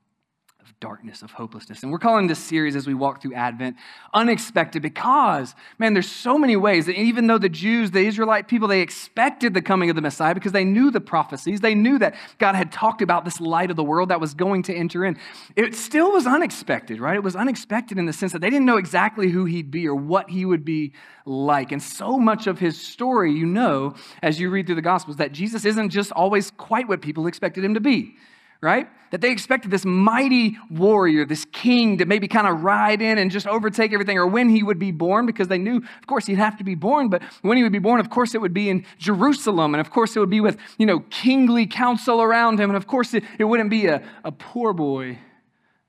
of 0.63 0.79
darkness, 0.79 1.23
of 1.23 1.33
hopelessness. 1.33 1.83
And 1.83 1.91
we're 1.91 1.99
calling 1.99 2.29
this 2.29 2.39
series 2.39 2.77
as 2.77 2.87
we 2.87 2.95
walk 2.95 3.21
through 3.21 3.35
Advent 3.35 3.77
unexpected 4.15 4.81
because, 4.81 5.55
man, 5.79 5.93
there's 5.93 6.11
so 6.11 6.39
many 6.39 6.55
ways 6.55 6.87
that 6.87 6.97
even 6.97 7.27
though 7.27 7.39
the 7.39 7.49
Jews, 7.49 7.91
the 7.91 8.01
Israelite 8.01 8.47
people, 8.47 8.69
they 8.69 8.81
expected 8.81 9.55
the 9.55 9.63
coming 9.63 9.91
of 9.91 9.97
the 9.97 10.03
Messiah 10.03 10.35
because 10.35 10.53
they 10.53 10.65
knew 10.65 10.91
the 10.91 11.01
prophecies, 11.01 11.61
they 11.61 11.75
knew 11.75 11.99
that 11.99 12.15
God 12.39 12.55
had 12.55 12.71
talked 12.71 13.03
about 13.03 13.25
this 13.25 13.41
light 13.41 13.71
of 13.71 13.77
the 13.77 13.83
world 13.83 14.11
that 14.11 14.21
was 14.21 14.35
going 14.35 14.63
to 14.65 14.75
enter 14.75 15.05
in. 15.05 15.19
It 15.57 15.75
still 15.75 16.13
was 16.13 16.27
unexpected, 16.27 17.01
right? 17.01 17.17
It 17.17 17.25
was 17.25 17.35
unexpected 17.35 17.99
in 17.99 18.07
the 18.07 18.13
sense 18.13 18.33
that 18.33 18.41
they 18.41 18.51
didn't 18.51 18.67
know 18.67 18.77
exactly 18.77 19.31
who 19.31 19.45
he'd 19.47 19.71
be 19.71 19.89
or 19.89 19.97
what 19.97 20.31
he 20.31 20.45
would 20.45 20.65
be 20.65 20.93
like. 21.27 21.73
And 21.73 21.83
so 21.83 22.19
much 22.19 22.47
of 22.47 22.61
his 22.61 22.81
story, 22.81 23.33
you 23.33 23.47
know, 23.47 23.95
as 24.23 24.39
you 24.39 24.49
read 24.51 24.67
through 24.67 24.77
the 24.77 24.83
Gospels, 24.83 25.17
that 25.17 25.33
Jesus 25.33 25.65
isn't 25.65 25.91
just 25.91 26.13
always 26.13 26.53
quite 26.53 26.89
what 26.89 27.03
people 27.03 27.27
expected 27.27 27.65
him 27.65 27.75
to 27.75 27.81
be 27.81 28.17
right? 28.63 28.89
That 29.11 29.21
they 29.21 29.31
expected 29.31 29.71
this 29.71 29.85
mighty 29.85 30.57
warrior, 30.71 31.27
this 31.27 31.45
king, 31.47 31.99
to 31.99 32.07
maybe 32.07 32.29
kind 32.29 32.47
of 32.47 32.63
ride 32.63 33.03
in 33.03 33.19
and 33.19 33.31
just 33.31 33.47
overtake 33.47 33.93
everything, 33.93 34.17
or 34.17 34.27
when 34.27 34.49
he 34.49 34.63
would 34.63 34.79
be 34.79 34.93
born, 34.93 35.27
because 35.27 35.49
they 35.49 35.59
knew, 35.59 35.79
of 35.79 36.07
course, 36.07 36.27
he'd 36.27 36.39
have 36.39 36.57
to 36.59 36.65
be 36.65 36.77
born, 36.77 37.09
but 37.09 37.23
when 37.43 37.57
he 37.57 37.63
would 37.63 37.73
be 37.73 37.81
born, 37.81 38.01
of 38.01 38.09
course, 38.09 38.35
it 38.35 38.41
would 38.41 38.55
be 38.55 38.71
in 38.71 38.87
Jerusalem, 38.99 39.75
and 39.75 39.81
of 39.81 39.91
course, 39.91 40.17
it 40.17 40.21
would 40.21 40.31
be 40.31 40.41
with, 40.41 40.57
you 40.79 40.87
know, 40.87 41.01
kingly 41.11 41.67
council 41.67 42.23
around 42.23 42.59
him, 42.61 42.71
and 42.71 42.77
of 42.77 42.87
course, 42.87 43.13
it, 43.13 43.25
it 43.39 43.45
wouldn't 43.45 43.69
be 43.69 43.87
a, 43.87 44.03
a 44.25 44.33
poor 44.33 44.73
boy 44.73 45.19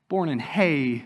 born 0.09 0.27
in 0.27 0.39
hay 0.39 1.05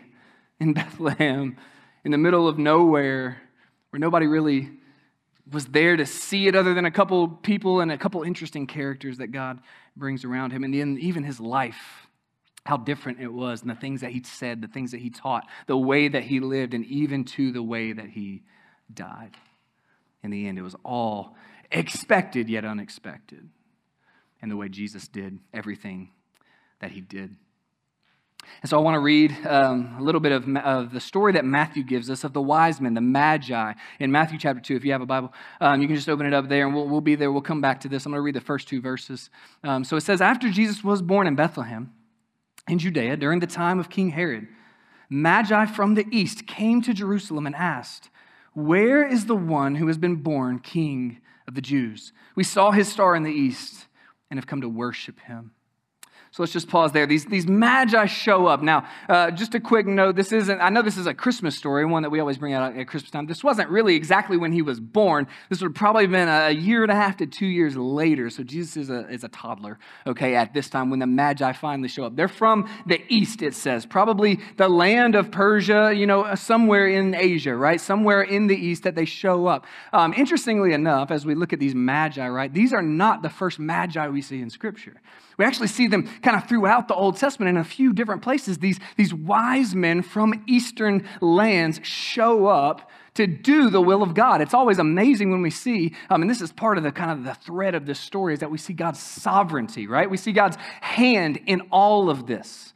in 0.60 0.74
Bethlehem 0.74 1.58
in 2.04 2.12
the 2.12 2.18
middle 2.18 2.48
of 2.48 2.58
nowhere 2.58 3.42
where 3.90 4.00
nobody 4.00 4.26
really 4.28 4.70
was 5.52 5.66
there 5.68 5.96
to 5.96 6.06
see 6.06 6.48
it 6.48 6.56
other 6.56 6.74
than 6.74 6.86
a 6.86 6.92
couple 6.92 7.28
people 7.28 7.80
and 7.80 7.92
a 7.92 7.98
couple 7.98 8.24
interesting 8.24 8.68
characters 8.68 9.18
that 9.18 9.28
God 9.28 9.60
brings 9.98 10.24
around 10.26 10.52
him. 10.52 10.64
And 10.64 10.74
then 10.74 10.98
even 11.00 11.24
his 11.24 11.40
life, 11.40 12.08
how 12.66 12.78
different 12.78 13.20
it 13.22 13.32
was, 13.32 13.62
and 13.62 13.70
the 13.70 13.76
things 13.76 14.02
that 14.02 14.12
he 14.12 14.22
said, 14.24 14.62
the 14.62 14.68
things 14.68 14.92
that 14.92 15.00
he 15.00 15.10
taught, 15.10 15.48
the 15.68 15.78
way 15.78 16.08
that 16.08 16.24
he 16.24 16.40
lived, 16.40 16.74
and 16.74 16.86
even 16.86 17.24
to 17.24 17.52
the 17.52 17.64
way 17.64 17.94
that 17.94 18.10
he 18.10 18.44
died. 18.94 19.38
In 20.24 20.32
the 20.32 20.48
end, 20.48 20.58
it 20.58 20.64
was 20.64 20.76
all 20.84 21.36
expected 21.72 22.50
yet 22.50 22.66
unexpected. 22.66 23.50
And 24.42 24.52
the 24.52 24.58
way 24.58 24.70
Jesus 24.70 25.08
did 25.08 25.40
everything 25.54 26.12
that 26.80 26.92
he 26.92 27.02
did. 27.02 27.36
And 28.62 28.70
so 28.70 28.78
I 28.78 28.82
want 28.82 28.96
to 28.96 29.00
read 29.00 29.36
um, 29.46 29.96
a 30.00 30.02
little 30.02 30.22
bit 30.22 30.32
of, 30.32 30.48
of, 30.58 30.92
the 30.92 31.00
story 31.00 31.34
that 31.34 31.46
Matthew 31.46 31.84
gives 31.84 32.10
us 32.10 32.24
of 32.24 32.34
the 32.34 32.42
wise 32.42 32.82
men, 32.82 32.94
the 32.94 33.02
magi, 33.02 33.74
in 34.00 34.12
Matthew 34.12 34.40
chapter 34.40 34.62
2. 34.62 34.76
If 34.76 34.86
you 34.86 34.92
have 34.92 35.02
a 35.02 35.06
Bible, 35.06 35.34
um, 35.62 35.82
you 35.82 35.88
can 35.88 35.96
just 35.96 36.10
open 36.10 36.26
it 36.26 36.34
up 36.34 36.50
there 36.50 36.66
and 36.66 36.76
we'll, 36.76 36.88
we'll 36.88 37.02
be 37.02 37.16
there. 37.16 37.32
We'll 37.32 37.42
come 37.42 37.62
back 37.62 37.82
to 37.82 37.88
this. 37.88 38.06
I'm 38.06 38.12
going 38.12 38.20
to 38.20 38.24
read 38.24 38.36
the 38.36 38.42
first 38.42 38.68
two 38.68 38.82
verses. 38.82 39.30
Um, 39.64 39.84
so 39.84 39.96
it 39.96 40.02
says, 40.02 40.22
After 40.22 40.50
Jesus 40.50 40.84
was 40.84 41.02
born 41.02 41.28
in 41.28 41.36
Bethlehem 41.36 41.94
in 42.68 42.80
Judea 42.80 43.18
during 43.18 43.40
the 43.40 43.48
time 43.48 43.80
of 43.80 43.90
King 43.90 44.10
Herod, 44.10 44.48
magi 45.10 45.66
from 45.66 45.96
the 45.96 46.06
east 46.12 46.48
came 46.48 46.82
to 46.82 46.94
Jerusalem 46.94 47.46
and 47.46 47.56
asked, 47.56 48.10
Where 48.54 49.08
is 49.08 49.26
the 49.26 49.36
one 49.36 49.76
who 49.76 49.88
has 49.88 49.98
been 49.98 50.16
born 50.16 50.60
king 50.60 51.22
of 51.48 51.56
the 51.56 51.62
Jews? 51.62 52.12
We 52.36 52.44
saw 52.44 52.72
his 52.72 52.88
star 52.88 53.16
in 53.16 53.24
the 53.24 53.32
east 53.32 53.88
and 54.30 54.38
have 54.38 54.48
come 54.48 54.62
to 54.62 54.70
worship 54.70 55.20
him. 55.22 55.52
So 56.32 56.44
let's 56.44 56.54
just 56.54 56.68
pause 56.68 56.92
there. 56.92 57.06
These, 57.06 57.26
these 57.26 57.48
magi 57.48 58.06
show 58.06 58.48
up. 58.48 58.62
Now, 58.62 58.88
uh, 59.10 59.32
just 59.32 59.56
a 59.56 59.60
quick 59.60 59.88
note 59.88 60.16
this 60.16 60.32
isn't, 60.32 60.60
I 60.60 60.70
know 60.70 60.82
this 60.82 60.98
is 60.98 61.08
a 61.08 61.14
Christmas 61.14 61.56
story, 61.56 61.86
one 61.86 62.04
that 62.04 62.10
we 62.10 62.20
always 62.20 62.38
bring 62.38 62.54
out 62.54 62.76
at 62.76 62.88
Christmas 62.88 63.12
time. 63.12 63.26
This 63.26 63.44
wasn't 63.44 63.70
really 63.70 63.96
exactly 63.96 64.38
when 64.38 64.52
he 64.52 64.62
was 64.62 64.80
born. 64.80 65.28
This 65.50 65.62
would 65.62 65.70
have 65.70 65.76
probably 65.76 66.08
been 66.08 66.28
a 66.28 66.52
year 66.52 66.84
and 66.84 66.92
a 66.92 66.96
half 66.96 67.18
to 67.18 67.26
two 67.26 67.48
years 67.48 67.76
later. 67.76 68.30
So 68.30 68.44
Jesus 68.44 68.78
is 68.78 68.90
a, 68.90 69.08
is 69.10 69.24
a 69.24 69.30
toddler, 69.30 69.80
okay, 70.06 70.36
at 70.36 70.54
this 70.54 70.70
time 70.70 70.90
when 70.90 71.00
the 71.00 71.08
magi 71.08 71.54
finally 71.54 71.88
show 71.88 72.04
up. 72.04 72.16
They're 72.16 72.28
from 72.28 72.70
the 72.86 73.02
east, 73.10 73.42
it 73.42 73.56
says, 73.56 73.86
probably 73.86 74.40
the 74.58 74.70
land 74.70 75.16
of 75.16 75.32
Persia, 75.32 75.94
you 75.96 76.06
know, 76.06 76.36
somewhere 76.36 76.88
in 76.88 77.16
Asia, 77.16 77.56
right? 77.56 77.80
Somewhere 77.80 78.22
in 78.22 78.48
the 78.48 78.56
east 78.56 78.84
that 78.84 78.96
they 78.96 79.06
show 79.06 79.48
up. 79.48 79.66
Um, 79.94 80.14
interestingly 80.14 80.74
enough, 80.74 81.12
as 81.12 81.26
we 81.26 81.36
look 81.36 81.54
at 81.54 81.60
these 81.60 81.76
magi, 81.76 82.28
right, 82.28 82.54
these 82.54 82.74
are 82.74 82.82
not 82.82 83.22
the 83.22 83.30
first 83.30 83.60
magi 83.60 84.08
we 84.08 84.22
see 84.22 84.42
in 84.42 84.50
Scripture. 84.50 85.02
We 85.38 85.46
actually 85.46 85.68
see 85.68 85.88
them 85.88 86.08
kind 86.22 86.36
of 86.36 86.50
throughout 86.50 86.88
the 86.88 86.96
Old 86.96 87.18
Testament 87.18 87.50
in 87.50 87.58
a 87.58 87.64
few 87.64 87.94
different 87.94 88.24
places. 88.24 88.58
These, 88.58 88.80
these 88.96 89.14
wise 89.14 89.76
men 89.76 90.02
from 90.02 90.44
eastern 90.48 91.08
lands 91.22 91.80
show 91.84 92.48
up 92.48 92.90
to 93.14 93.28
do 93.28 93.70
the 93.70 93.82
will 93.82 94.02
of 94.02 94.14
God. 94.14 94.42
It's 94.42 94.54
always 94.54 94.80
amazing 94.80 95.32
when 95.32 95.42
we 95.42 95.50
see, 95.52 95.94
um, 96.10 96.22
and 96.22 96.30
this 96.30 96.42
is 96.42 96.52
part 96.52 96.78
of 96.78 96.84
the 96.84 96.92
kind 96.92 97.12
of 97.12 97.24
the 97.24 97.36
thread 97.36 97.76
of 97.76 97.86
this 97.86 98.00
story, 98.00 98.34
is 98.34 98.40
that 98.40 98.52
we 98.52 98.58
see 98.58 98.74
God's 98.74 99.00
sovereignty, 99.00 99.88
right? 99.88 100.10
We 100.10 100.18
see 100.18 100.32
God's 100.32 100.58
hand 100.82 101.40
in 101.46 101.62
all 101.72 102.10
of 102.10 102.26
this. 102.26 102.74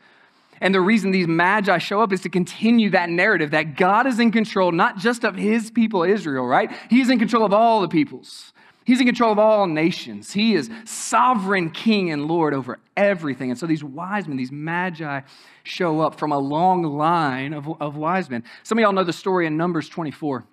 And 0.59 0.75
the 0.75 0.81
reason 0.81 1.09
these 1.09 1.27
magi 1.27 1.79
show 1.79 2.01
up 2.01 2.13
is 2.13 2.21
to 2.21 2.29
continue 2.29 2.91
that 2.91 3.09
narrative 3.09 3.51
that 3.51 3.75
God 3.75 4.05
is 4.05 4.19
in 4.19 4.31
control, 4.31 4.71
not 4.71 4.97
just 4.97 5.23
of 5.23 5.35
his 5.35 5.71
people, 5.71 6.03
Israel, 6.03 6.45
right? 6.45 6.71
He's 6.89 7.09
in 7.09 7.17
control 7.17 7.43
of 7.43 7.53
all 7.53 7.81
the 7.81 7.87
peoples. 7.87 8.50
He's 8.85 8.99
in 8.99 9.05
control 9.05 9.31
of 9.31 9.39
all 9.39 9.67
nations. 9.67 10.31
He 10.31 10.55
is 10.55 10.69
sovereign 10.85 11.69
king 11.69 12.11
and 12.11 12.25
Lord 12.25 12.53
over 12.53 12.79
everything. 12.97 13.51
And 13.51 13.59
so 13.59 13.67
these 13.67 13.83
wise 13.83 14.27
men, 14.27 14.37
these 14.37 14.51
magi, 14.51 15.21
show 15.63 15.99
up 16.01 16.17
from 16.17 16.31
a 16.31 16.39
long 16.39 16.83
line 16.83 17.53
of, 17.53 17.69
of 17.81 17.95
wise 17.95 18.29
men. 18.29 18.43
Some 18.63 18.79
of 18.79 18.81
y'all 18.81 18.93
know 18.93 19.03
the 19.03 19.13
story 19.13 19.45
in 19.45 19.55
Numbers 19.55 19.87
24. 19.87 20.45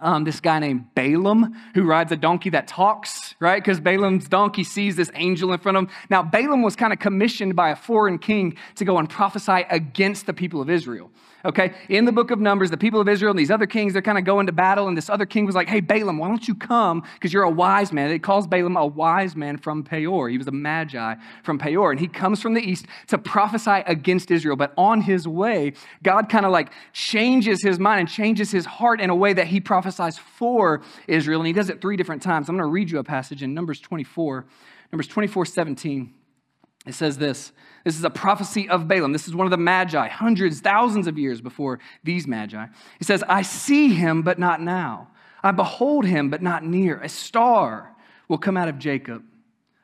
Um, 0.00 0.24
this 0.24 0.40
guy 0.40 0.58
named 0.58 0.94
Balaam, 0.94 1.54
who 1.74 1.84
rides 1.84 2.12
a 2.12 2.16
donkey 2.16 2.50
that 2.50 2.66
talks, 2.66 3.34
right? 3.40 3.62
Because 3.62 3.80
Balaam's 3.80 4.28
donkey 4.28 4.64
sees 4.64 4.96
this 4.96 5.10
angel 5.14 5.52
in 5.52 5.58
front 5.58 5.76
of 5.76 5.84
him. 5.84 5.90
Now, 6.10 6.22
Balaam 6.22 6.62
was 6.62 6.76
kind 6.76 6.92
of 6.92 6.98
commissioned 6.98 7.56
by 7.56 7.70
a 7.70 7.76
foreign 7.76 8.18
king 8.18 8.56
to 8.76 8.84
go 8.84 8.98
and 8.98 9.08
prophesy 9.08 9.64
against 9.70 10.26
the 10.26 10.32
people 10.32 10.60
of 10.60 10.70
Israel 10.70 11.10
okay? 11.46 11.74
In 11.88 12.04
the 12.04 12.12
book 12.12 12.30
of 12.30 12.40
Numbers, 12.40 12.70
the 12.70 12.76
people 12.76 13.00
of 13.00 13.08
Israel 13.08 13.30
and 13.30 13.38
these 13.38 13.50
other 13.50 13.66
kings, 13.66 13.92
they're 13.92 14.02
kind 14.02 14.18
of 14.18 14.24
going 14.24 14.46
to 14.46 14.52
battle, 14.52 14.88
and 14.88 14.96
this 14.96 15.08
other 15.08 15.24
king 15.24 15.46
was 15.46 15.54
like, 15.54 15.68
hey, 15.68 15.80
Balaam, 15.80 16.18
why 16.18 16.28
don't 16.28 16.46
you 16.46 16.54
come? 16.54 17.02
Because 17.14 17.32
you're 17.32 17.44
a 17.44 17.50
wise 17.50 17.92
man. 17.92 18.10
It 18.10 18.22
calls 18.22 18.46
Balaam 18.46 18.76
a 18.76 18.86
wise 18.86 19.36
man 19.36 19.56
from 19.56 19.84
Peor. 19.84 20.28
He 20.28 20.38
was 20.38 20.46
a 20.46 20.52
magi 20.52 21.14
from 21.42 21.58
Peor, 21.58 21.90
and 21.92 22.00
he 22.00 22.08
comes 22.08 22.42
from 22.42 22.54
the 22.54 22.60
east 22.60 22.86
to 23.08 23.18
prophesy 23.18 23.82
against 23.86 24.30
Israel. 24.30 24.56
But 24.56 24.72
on 24.76 25.00
his 25.00 25.26
way, 25.26 25.72
God 26.02 26.28
kind 26.28 26.44
of 26.44 26.52
like 26.52 26.70
changes 26.92 27.62
his 27.62 27.78
mind 27.78 28.00
and 28.00 28.08
changes 28.08 28.50
his 28.50 28.66
heart 28.66 29.00
in 29.00 29.10
a 29.10 29.16
way 29.16 29.32
that 29.32 29.46
he 29.46 29.60
prophesies 29.60 29.85
for 30.18 30.82
Israel, 31.06 31.40
and 31.40 31.46
he 31.46 31.52
does 31.52 31.70
it 31.70 31.80
three 31.80 31.96
different 31.96 32.22
times. 32.22 32.48
I'm 32.48 32.56
going 32.56 32.66
to 32.68 32.72
read 32.72 32.90
you 32.90 32.98
a 32.98 33.04
passage 33.04 33.42
in 33.42 33.54
Numbers 33.54 33.80
24, 33.80 34.46
Numbers 34.92 35.08
24, 35.08 35.46
17. 35.46 36.14
It 36.86 36.94
says 36.94 37.18
this 37.18 37.52
this 37.84 37.96
is 37.96 38.04
a 38.04 38.10
prophecy 38.10 38.68
of 38.68 38.88
Balaam. 38.88 39.12
This 39.12 39.28
is 39.28 39.34
one 39.34 39.46
of 39.46 39.50
the 39.50 39.56
magi, 39.56 40.08
hundreds, 40.08 40.60
thousands 40.60 41.06
of 41.06 41.18
years 41.18 41.40
before 41.40 41.78
these 42.04 42.26
magi. 42.26 42.66
He 42.98 43.04
says, 43.04 43.22
I 43.28 43.42
see 43.42 43.94
him, 43.94 44.22
but 44.22 44.38
not 44.38 44.60
now. 44.60 45.08
I 45.42 45.52
behold 45.52 46.04
him, 46.04 46.30
but 46.30 46.42
not 46.42 46.64
near. 46.64 47.00
A 47.00 47.08
star 47.08 47.94
will 48.28 48.38
come 48.38 48.56
out 48.56 48.68
of 48.68 48.78
Jacob, 48.78 49.22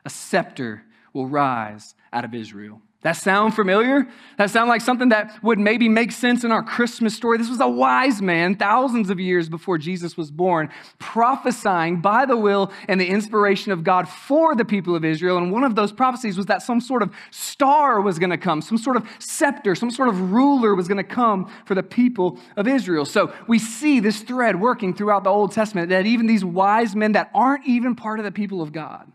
a 0.04 0.11
scepter 0.11 0.82
will 1.12 1.26
rise 1.26 1.94
out 2.12 2.25
of 2.25 2.35
Israel. 2.35 2.80
That 3.02 3.16
sound 3.16 3.56
familiar? 3.56 4.06
That 4.38 4.50
sound 4.50 4.68
like 4.68 4.80
something 4.80 5.09
that 5.09 5.42
would 5.42 5.59
maybe 5.59 5.88
make 5.88 6.12
sense 6.12 6.44
in 6.44 6.52
our 6.52 6.62
Christmas 6.62 7.16
story. 7.16 7.37
This 7.37 7.49
was 7.49 7.61
a 7.61 7.66
wise 7.66 8.23
man 8.23 8.54
thousands 8.54 9.11
of 9.11 9.18
years 9.18 9.49
before 9.49 9.76
Jesus 9.76 10.16
was 10.16 10.30
born, 10.30 10.71
prophesying 11.00 12.00
by 12.00 12.26
the 12.26 12.37
will 12.37 12.71
and 12.87 13.00
the 13.00 13.09
inspiration 13.09 13.73
of 13.73 13.82
God 13.82 14.09
for 14.09 14.54
the 14.54 14.64
people 14.64 14.94
of 14.94 15.04
Israel. 15.04 15.37
And 15.38 15.50
one 15.50 15.64
of 15.64 15.75
those 15.75 15.90
prophecies 15.90 16.37
was 16.37 16.47
that 16.47 16.62
some 16.62 16.80
sort 16.80 17.02
of 17.02 17.12
star 17.32 18.00
was 18.00 18.21
going 18.21 18.30
to 18.30 18.38
come, 18.38 18.62
some 18.62 18.78
sort 18.78 18.97
of 18.97 19.04
scepter, 19.18 19.75
some 19.75 19.90
sort 19.90 20.09
of 20.09 20.32
ruler 20.32 20.76
was 20.76 20.87
going 20.87 20.99
to 20.99 21.04
come 21.04 21.50
for 21.64 21.75
the 21.75 21.82
people 21.82 22.38
of 22.56 22.68
Israel. 22.68 23.04
So 23.04 23.32
we 23.49 23.59
see 23.59 23.99
this 23.99 24.21
thread 24.21 24.61
working 24.61 24.94
throughout 24.94 25.25
the 25.25 25.30
Old 25.30 25.50
Testament 25.50 25.88
that 25.88 26.06
even 26.06 26.28
these 26.28 26.44
wise 26.44 26.94
men 26.94 27.12
that 27.12 27.32
aren't 27.35 27.66
even 27.66 27.97
part 27.97 28.21
of 28.21 28.25
the 28.25 28.32
people 28.32 28.62
of 28.62 28.71
God 28.71 29.11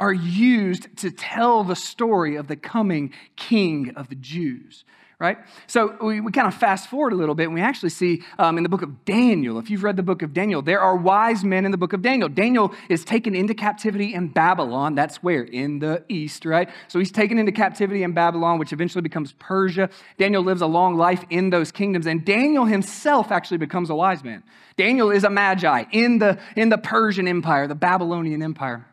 are 0.00 0.14
used 0.14 0.96
to 0.96 1.10
tell 1.10 1.62
the 1.62 1.76
story 1.76 2.36
of 2.36 2.48
the 2.48 2.56
coming 2.56 3.12
king 3.36 3.92
of 3.96 4.08
the 4.08 4.14
Jews, 4.14 4.84
right? 5.18 5.36
So 5.66 5.94
we, 6.02 6.22
we 6.22 6.32
kind 6.32 6.48
of 6.48 6.54
fast 6.54 6.88
forward 6.88 7.12
a 7.12 7.16
little 7.16 7.34
bit 7.34 7.44
and 7.44 7.54
we 7.54 7.60
actually 7.60 7.90
see 7.90 8.22
um, 8.38 8.56
in 8.56 8.62
the 8.62 8.70
book 8.70 8.80
of 8.80 9.04
Daniel, 9.04 9.58
if 9.58 9.68
you've 9.68 9.84
read 9.84 9.96
the 9.96 10.02
book 10.02 10.22
of 10.22 10.32
Daniel, 10.32 10.62
there 10.62 10.80
are 10.80 10.96
wise 10.96 11.44
men 11.44 11.66
in 11.66 11.70
the 11.70 11.76
book 11.76 11.92
of 11.92 12.00
Daniel. 12.00 12.30
Daniel 12.30 12.72
is 12.88 13.04
taken 13.04 13.34
into 13.34 13.52
captivity 13.52 14.14
in 14.14 14.28
Babylon. 14.28 14.94
That's 14.94 15.22
where? 15.22 15.42
In 15.42 15.80
the 15.80 16.02
east, 16.08 16.46
right? 16.46 16.70
So 16.88 16.98
he's 16.98 17.12
taken 17.12 17.38
into 17.38 17.52
captivity 17.52 18.02
in 18.02 18.12
Babylon, 18.12 18.58
which 18.58 18.72
eventually 18.72 19.02
becomes 19.02 19.32
Persia. 19.32 19.90
Daniel 20.16 20.42
lives 20.42 20.62
a 20.62 20.66
long 20.66 20.96
life 20.96 21.22
in 21.28 21.50
those 21.50 21.70
kingdoms, 21.70 22.06
and 22.06 22.24
Daniel 22.24 22.64
himself 22.64 23.30
actually 23.30 23.58
becomes 23.58 23.90
a 23.90 23.94
wise 23.94 24.24
man. 24.24 24.42
Daniel 24.78 25.10
is 25.10 25.24
a 25.24 25.30
magi 25.30 25.84
in 25.92 26.18
the, 26.20 26.38
in 26.56 26.70
the 26.70 26.78
Persian 26.78 27.28
Empire, 27.28 27.66
the 27.66 27.74
Babylonian 27.74 28.42
Empire. 28.42 28.86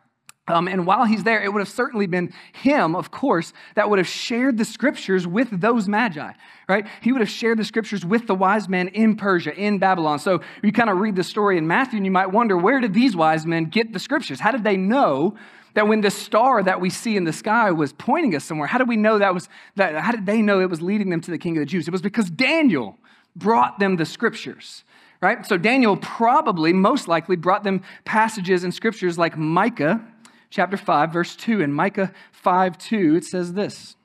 Um, 0.48 0.68
and 0.68 0.86
while 0.88 1.04
he's 1.04 1.24
there, 1.24 1.44
it 1.44 1.52
would 1.52 1.60
have 1.60 1.70
certainly 1.70 2.08
been 2.08 2.34
him, 2.54 2.96
of 2.96 3.12
course, 3.12 3.52
that 3.76 3.90
would 3.90 4.00
have 4.00 4.08
shared 4.08 4.58
the 4.58 4.64
scriptures 4.64 5.28
with 5.28 5.50
those 5.60 5.90
magi, 5.90 6.32
right? 6.70 6.88
He 7.02 7.12
would 7.12 7.20
have 7.20 7.30
shared 7.30 7.60
the 7.60 7.66
scriptures 7.66 8.06
with 8.06 8.28
the 8.28 8.36
wise 8.36 8.70
men 8.70 8.88
in 8.90 9.18
Persia, 9.18 9.54
in 9.54 9.78
Babylon. 9.78 10.20
So 10.20 10.42
you 10.64 10.72
kind 10.72 10.90
of 10.90 11.00
read 11.00 11.18
the 11.18 11.24
story 11.24 11.58
in 11.58 11.68
Matthew 11.68 11.98
and 11.98 12.06
you 12.06 12.12
might 12.12 12.32
wonder 12.32 12.58
where 12.58 12.80
did 12.80 12.94
these 12.94 13.16
wise 13.16 13.46
men 13.46 13.66
get 13.66 13.92
the 13.92 14.00
scriptures? 14.00 14.40
How 14.40 14.52
did 14.52 14.64
they 14.64 14.78
know 14.78 15.36
that 15.74 15.88
when 15.88 16.00
the 16.00 16.10
star 16.10 16.64
that 16.64 16.80
we 16.80 16.90
see 16.90 17.18
in 17.18 17.26
the 17.26 17.34
sky 17.34 17.72
was 17.72 17.92
pointing 17.92 18.34
us 18.34 18.46
somewhere, 18.46 18.68
how 18.68 18.78
did 18.78 18.88
we 18.88 18.98
know 18.98 19.20
that 19.20 19.34
was 19.34 19.50
that? 19.76 19.96
How 19.96 20.12
did 20.12 20.26
they 20.26 20.42
know 20.42 20.62
it 20.62 20.70
was 20.70 20.82
leading 20.82 21.10
them 21.10 21.20
to 21.22 21.30
the 21.30 21.38
king 21.38 21.58
of 21.58 21.62
the 21.62 21.66
Jews? 21.66 21.88
It 21.88 21.92
was 21.92 22.02
because 22.02 22.30
Daniel 22.30 22.98
brought 23.36 23.80
them 23.80 23.98
the 23.98 24.06
scriptures 24.06 24.86
right? 25.22 25.46
So 25.46 25.58
Daniel 25.58 25.98
probably, 25.98 26.74
most 26.74 27.08
likely, 27.08 27.36
brought 27.36 27.64
them 27.64 27.82
passages 28.06 28.64
and 28.64 28.74
scriptures 28.74 29.18
like 29.18 29.38
Micah 29.38 30.02
chapter 30.50 30.78
5, 30.78 31.12
verse 31.12 31.36
2. 31.36 31.62
In 31.62 31.74
Micah 31.74 32.12
5 32.32 32.78
2, 32.78 33.16
it 33.16 33.24
says 33.24 33.54
this. 33.54 33.96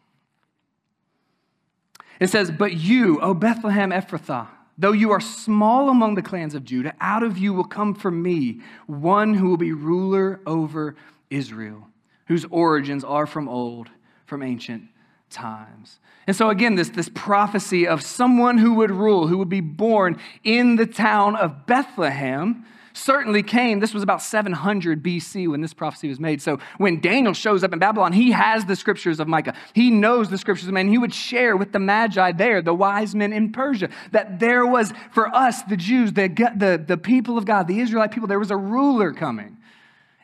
It 2.20 2.30
says, 2.30 2.50
But 2.50 2.75
you, 2.75 3.20
O 3.20 3.34
Bethlehem 3.34 3.90
Ephrathah, 3.90 4.49
though 4.78 4.92
you 4.92 5.11
are 5.11 5.20
small 5.20 5.88
among 5.88 6.14
the 6.14 6.22
clans 6.22 6.54
of 6.54 6.64
Judah, 6.64 6.94
out 7.00 7.22
of 7.22 7.38
you 7.38 7.52
will 7.52 7.64
come 7.64 7.94
for 7.94 8.11
me 8.11 8.61
one 8.87 9.34
who 9.34 9.49
will 9.49 9.56
be 9.56 9.72
ruler 9.72 10.40
over 10.46 10.94
Israel, 11.30 11.88
whose 12.26 12.44
origins 12.46 13.02
are 13.04 13.26
from 13.26 13.49
old, 13.49 13.88
from 14.26 14.42
ancient 14.42 14.84
times. 15.30 15.99
And 16.26 16.37
so, 16.37 16.50
again, 16.50 16.76
this, 16.76 16.90
this 16.90 17.11
prophecy 17.12 17.87
of 17.87 18.02
someone 18.02 18.58
who 18.58 18.75
would 18.75 18.90
rule, 18.90 19.26
who 19.26 19.38
would 19.38 19.49
be 19.49 19.61
born 19.61 20.18
in 20.44 20.76
the 20.76 20.87
town 20.87 21.34
of 21.34 21.66
Bethlehem, 21.66 22.64
certainly 22.92 23.42
came. 23.42 23.80
This 23.80 23.94
was 23.94 24.02
about 24.02 24.22
700 24.22 25.02
BC 25.02 25.49
when 25.49 25.61
this 25.61 25.75
prophecy 25.75 26.08
was 26.08 26.20
made. 26.20 26.42
So, 26.42 26.58
when 26.78 27.00
Daniel 27.00 27.32
shows 27.34 27.64
up 27.64 27.72
in 27.72 27.78
Babylon, 27.78 28.12
he 28.12 28.32
has 28.32 28.64
the 28.64 28.76
scriptures 28.76 29.20
of 29.20 29.28
Micah. 29.28 29.54
He 29.75 29.90
knows 29.90 30.28
the 30.28 30.38
scriptures 30.38 30.68
of 30.68 30.75
man. 30.75 30.88
He 30.88 30.99
would 30.99 31.14
share 31.14 31.56
with 31.56 31.72
the 31.72 31.78
Magi 31.78 32.32
there, 32.32 32.62
the 32.62 32.75
wise 32.75 33.14
men 33.14 33.32
in 33.32 33.52
Persia, 33.52 33.88
that 34.12 34.38
there 34.40 34.66
was, 34.66 34.92
for 35.12 35.28
us, 35.34 35.62
the 35.62 35.76
Jews, 35.76 36.12
the, 36.12 36.28
the, 36.28 36.82
the 36.84 36.96
people 36.96 37.38
of 37.38 37.44
God, 37.44 37.68
the 37.68 37.80
Israelite 37.80 38.12
people, 38.12 38.28
there 38.28 38.38
was 38.38 38.50
a 38.50 38.56
ruler 38.56 39.12
coming. 39.12 39.58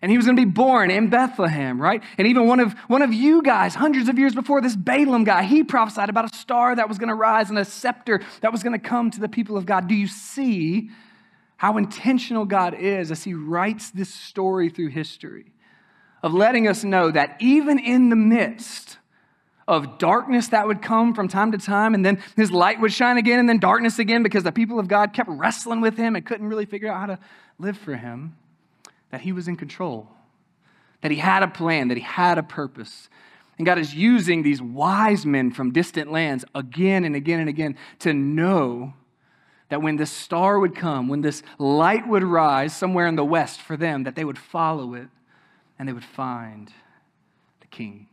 And 0.01 0.11
he 0.13 0.17
was 0.17 0.27
going 0.27 0.37
to 0.37 0.47
be 0.47 0.51
born 0.51 0.91
in 0.91 1.09
Bethlehem, 1.11 1.81
right? 1.83 2.03
And 2.19 2.29
even 2.29 2.47
one 2.47 2.61
of, 2.61 2.73
one 2.87 3.03
of 3.03 3.13
you 3.13 3.43
guys, 3.43 3.75
hundreds 3.75 4.09
of 4.09 4.17
years 4.17 4.33
before 4.33 4.61
this 4.61 4.77
Balaam 4.77 5.25
guy, 5.25 5.43
he 5.43 5.65
prophesied 5.65 6.09
about 6.09 6.33
a 6.33 6.37
star 6.37 6.77
that 6.77 6.89
was 6.89 6.99
going 6.99 7.09
to 7.09 7.17
rise 7.17 7.51
and 7.51 7.59
a 7.59 7.65
scepter 7.65 8.21
that 8.41 8.53
was 8.53 8.63
going 8.63 8.75
to 8.75 8.79
come 8.79 9.11
to 9.11 9.19
the 9.19 9.29
people 9.29 9.57
of 9.57 9.67
God. 9.67 9.89
Do 9.89 9.95
you 9.95 10.07
see 10.07 10.91
how 11.59 11.77
intentional 11.77 12.45
God 12.45 12.73
is 12.75 13.11
as 13.11 13.25
he 13.25 13.35
writes 13.35 13.91
this 13.91 14.13
story 14.15 14.71
through 14.71 14.89
history 14.89 15.53
of 16.23 16.33
letting 16.33 16.67
us 16.67 16.85
know 16.85 17.11
that 17.11 17.37
even 17.41 17.79
in 17.79 18.09
the 18.09 18.17
midst 18.17 18.97
of 19.67 19.99
darkness 19.99 20.49
that 20.49 20.67
would 20.67 20.81
come 20.81 21.15
from 21.15 21.29
time 21.29 21.53
to 21.53 21.59
time, 21.59 21.95
and 21.95 22.07
then 22.07 22.23
his 22.37 22.51
light 22.51 22.81
would 22.81 22.93
shine 22.93 23.19
again, 23.19 23.39
and 23.39 23.49
then 23.49 23.59
darkness 23.59 23.99
again 23.99 24.23
because 24.23 24.45
the 24.45 24.53
people 24.53 24.79
of 24.79 24.89
God 24.89 25.13
kept 25.13 25.29
wrestling 25.29 25.81
with 25.81 25.97
him 25.97 26.17
and 26.17 26.25
couldn't 26.25 26.47
really 26.47 26.65
figure 26.65 26.91
out 26.91 27.01
how 27.01 27.07
to 27.07 27.19
live 27.59 27.77
for 27.77 27.95
him 27.95 28.37
that 29.11 29.21
he 29.21 29.33
was 29.33 29.49
in 29.49 29.57
control, 29.57 30.09
that 31.03 31.11
he 31.11 31.19
had 31.19 31.43
a 31.43 31.49
plan, 31.49 31.89
that 31.89 31.97
he 31.97 32.05
had 32.05 32.39
a 32.39 32.43
purpose. 32.43 33.09
And 33.59 33.67
God 33.67 33.79
is 33.79 33.95
using 33.95 34.43
these 34.43 34.63
wise 34.63 35.27
men 35.27 35.51
from 35.51 35.73
distant 35.73 36.13
lands 36.13 36.45
again 36.55 37.05
and 37.05 37.17
again 37.17 37.41
and 37.41 37.49
again 37.49 37.77
to 37.99 38.15
know 38.15 38.95
that 39.69 39.83
when 39.83 39.97
this 39.97 40.11
star 40.11 40.59
would 40.59 40.75
come, 40.75 41.09
when 41.09 41.21
this 41.21 41.43
light 41.59 42.07
would 42.09 42.25
rise 42.25 42.75
somewhere 42.77 43.07
in 43.07 43.17
the 43.17 43.25
west 43.25 43.61
for 43.61 43.77
them, 43.77 44.05
that 44.05 44.15
they 44.15 44.25
would 44.25 44.39
follow 44.39 44.95
it 44.95 45.09
and 45.79 45.89
they 45.89 45.93
would 45.93 46.05
find 46.05 46.73
the 47.61 47.67
king. 47.67 48.09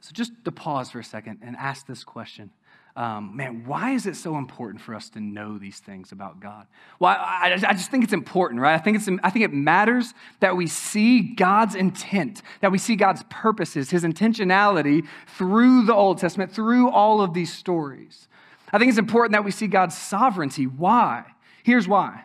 So, 0.00 0.12
just 0.12 0.32
to 0.44 0.52
pause 0.52 0.90
for 0.90 1.00
a 1.00 1.04
second 1.04 1.40
and 1.42 1.56
ask 1.56 1.86
this 1.86 2.04
question 2.04 2.50
um, 2.98 3.36
man, 3.36 3.62
why 3.64 3.92
is 3.92 4.06
it 4.06 4.16
so 4.16 4.38
important 4.38 4.82
for 4.82 4.92
us 4.92 5.08
to 5.10 5.20
know 5.20 5.56
these 5.56 5.78
things 5.78 6.10
about 6.10 6.40
God? 6.40 6.66
Well, 6.98 7.14
I, 7.16 7.52
I, 7.54 7.72
just 7.72 7.92
think 7.92 8.02
it's 8.02 8.12
important, 8.12 8.60
right? 8.60 8.74
I 8.74 8.78
think, 8.78 8.96
it's, 8.96 9.08
I 9.22 9.30
think 9.30 9.44
it 9.44 9.52
matters 9.52 10.14
that 10.40 10.56
we 10.56 10.66
see 10.66 11.20
God's 11.20 11.76
intent, 11.76 12.42
that 12.60 12.72
we 12.72 12.78
see 12.78 12.96
God's 12.96 13.22
purposes, 13.30 13.90
his 13.90 14.02
intentionality 14.02 15.06
through 15.28 15.84
the 15.84 15.94
Old 15.94 16.18
Testament, 16.18 16.50
through 16.50 16.90
all 16.90 17.20
of 17.20 17.34
these 17.34 17.52
stories. 17.52 18.26
I 18.72 18.78
think 18.78 18.88
it's 18.88 18.98
important 18.98 19.32
that 19.32 19.44
we 19.44 19.50
see 19.50 19.66
God's 19.66 19.96
sovereignty. 19.96 20.66
Why? 20.66 21.24
Here's 21.62 21.88
why. 21.88 22.24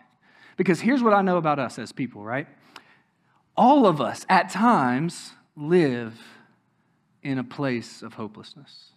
Because 0.57 0.81
here's 0.81 1.01
what 1.01 1.13
I 1.13 1.21
know 1.21 1.38
about 1.38 1.59
us 1.59 1.79
as 1.79 1.91
people, 1.91 2.23
right? 2.23 2.47
All 3.55 3.85
of 3.85 4.01
us 4.01 4.25
at 4.29 4.50
times 4.50 5.31
live 5.55 6.19
in 7.21 7.38
a 7.38 7.43
place 7.43 8.01
of 8.01 8.13
hopelessness. 8.13 8.92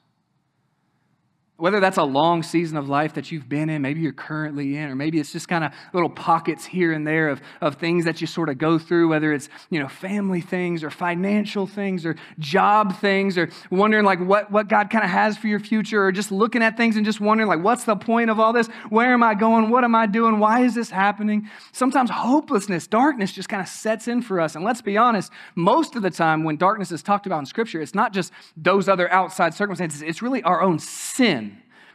Whether 1.58 1.80
that's 1.80 1.96
a 1.96 2.04
long 2.04 2.42
season 2.42 2.76
of 2.76 2.86
life 2.86 3.14
that 3.14 3.32
you've 3.32 3.48
been 3.48 3.70
in, 3.70 3.80
maybe 3.80 4.02
you're 4.02 4.12
currently 4.12 4.76
in, 4.76 4.90
or 4.90 4.94
maybe 4.94 5.18
it's 5.18 5.32
just 5.32 5.48
kind 5.48 5.64
of 5.64 5.72
little 5.94 6.10
pockets 6.10 6.66
here 6.66 6.92
and 6.92 7.06
there 7.06 7.30
of, 7.30 7.40
of 7.62 7.76
things 7.76 8.04
that 8.04 8.20
you 8.20 8.26
sort 8.26 8.50
of 8.50 8.58
go 8.58 8.78
through, 8.78 9.08
whether 9.08 9.32
it's, 9.32 9.48
you 9.70 9.80
know, 9.80 9.88
family 9.88 10.42
things 10.42 10.84
or 10.84 10.90
financial 10.90 11.66
things 11.66 12.04
or 12.04 12.14
job 12.38 13.00
things 13.00 13.38
or 13.38 13.48
wondering 13.70 14.04
like 14.04 14.20
what, 14.20 14.50
what 14.50 14.68
God 14.68 14.90
kind 14.90 15.02
of 15.02 15.08
has 15.08 15.38
for 15.38 15.46
your 15.46 15.58
future 15.58 16.04
or 16.04 16.12
just 16.12 16.30
looking 16.30 16.62
at 16.62 16.76
things 16.76 16.94
and 16.94 17.06
just 17.06 17.22
wondering 17.22 17.48
like, 17.48 17.62
what's 17.62 17.84
the 17.84 17.96
point 17.96 18.28
of 18.28 18.38
all 18.38 18.52
this? 18.52 18.66
Where 18.90 19.14
am 19.14 19.22
I 19.22 19.34
going? 19.34 19.70
What 19.70 19.82
am 19.82 19.94
I 19.94 20.04
doing? 20.04 20.38
Why 20.38 20.60
is 20.60 20.74
this 20.74 20.90
happening? 20.90 21.48
Sometimes 21.72 22.10
hopelessness, 22.10 22.86
darkness 22.86 23.32
just 23.32 23.48
kind 23.48 23.62
of 23.62 23.68
sets 23.68 24.08
in 24.08 24.20
for 24.20 24.42
us. 24.42 24.56
And 24.56 24.64
let's 24.64 24.82
be 24.82 24.98
honest, 24.98 25.32
most 25.54 25.96
of 25.96 26.02
the 26.02 26.10
time 26.10 26.44
when 26.44 26.56
darkness 26.58 26.92
is 26.92 27.02
talked 27.02 27.24
about 27.24 27.38
in 27.38 27.46
Scripture, 27.46 27.80
it's 27.80 27.94
not 27.94 28.12
just 28.12 28.30
those 28.58 28.90
other 28.90 29.10
outside 29.10 29.54
circumstances, 29.54 30.02
it's 30.02 30.20
really 30.20 30.42
our 30.42 30.60
own 30.60 30.78
sin 30.78 31.45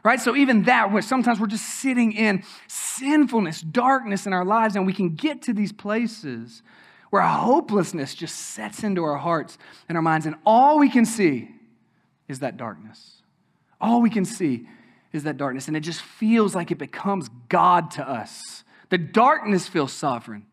right? 0.04 0.20
So 0.20 0.36
even 0.36 0.64
that, 0.64 0.92
where 0.92 1.02
sometimes 1.02 1.40
we're 1.40 1.48
just 1.48 1.66
sitting 1.66 2.12
in 2.12 2.44
sinfulness, 2.68 3.62
darkness 3.62 4.26
in 4.26 4.34
our 4.34 4.46
lives, 4.46 4.76
and 4.76 4.86
we 4.86 4.94
can 4.94 5.16
get 5.16 5.42
to 5.44 5.54
these 5.54 5.72
places 5.72 6.64
where 7.10 7.22
hopelessness 7.22 8.16
just 8.16 8.36
sets 8.36 8.84
into 8.84 9.04
our 9.04 9.18
hearts 9.18 9.58
and 9.90 9.98
our 9.98 10.02
minds, 10.02 10.26
and 10.26 10.36
all 10.46 10.80
we 10.80 10.90
can 10.90 11.06
see 11.06 11.50
is 12.28 12.40
that 12.40 12.58
darkness. 12.58 13.22
All 13.80 14.02
we 14.02 14.10
can 14.10 14.26
see 14.26 14.68
is 15.12 15.24
that 15.24 15.38
darkness, 15.38 15.68
and 15.68 15.76
it 15.76 15.82
just 15.82 16.02
feels 16.02 16.56
like 16.56 16.72
it 16.72 16.78
becomes 16.78 17.30
God 17.50 17.92
to 17.92 18.08
us. 18.08 18.64
The 18.90 18.98
darkness 18.98 19.68
feels 19.68 19.92
sovereign. 19.92 20.46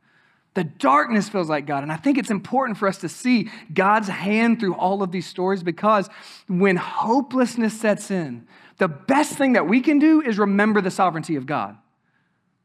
The 0.54 0.64
darkness 0.64 1.28
feels 1.28 1.48
like 1.48 1.66
God. 1.66 1.84
And 1.84 1.92
I 1.92 1.96
think 1.96 2.18
it's 2.18 2.30
important 2.30 2.78
for 2.78 2.88
us 2.88 2.98
to 2.98 3.08
see 3.08 3.48
God's 3.72 4.08
hand 4.08 4.58
through 4.58 4.74
all 4.74 5.04
of 5.04 5.12
these 5.12 5.26
stories 5.26 5.62
because 5.62 6.08
when 6.48 6.74
hopelessness 6.74 7.78
sets 7.78 8.10
in, 8.10 8.48
the 8.78 8.88
best 8.88 9.34
thing 9.34 9.52
that 9.52 9.68
we 9.68 9.80
can 9.80 9.98
do 9.98 10.22
is 10.22 10.38
remember 10.38 10.80
the 10.80 10.90
sovereignty 10.90 11.36
of 11.36 11.46
God. 11.46 11.76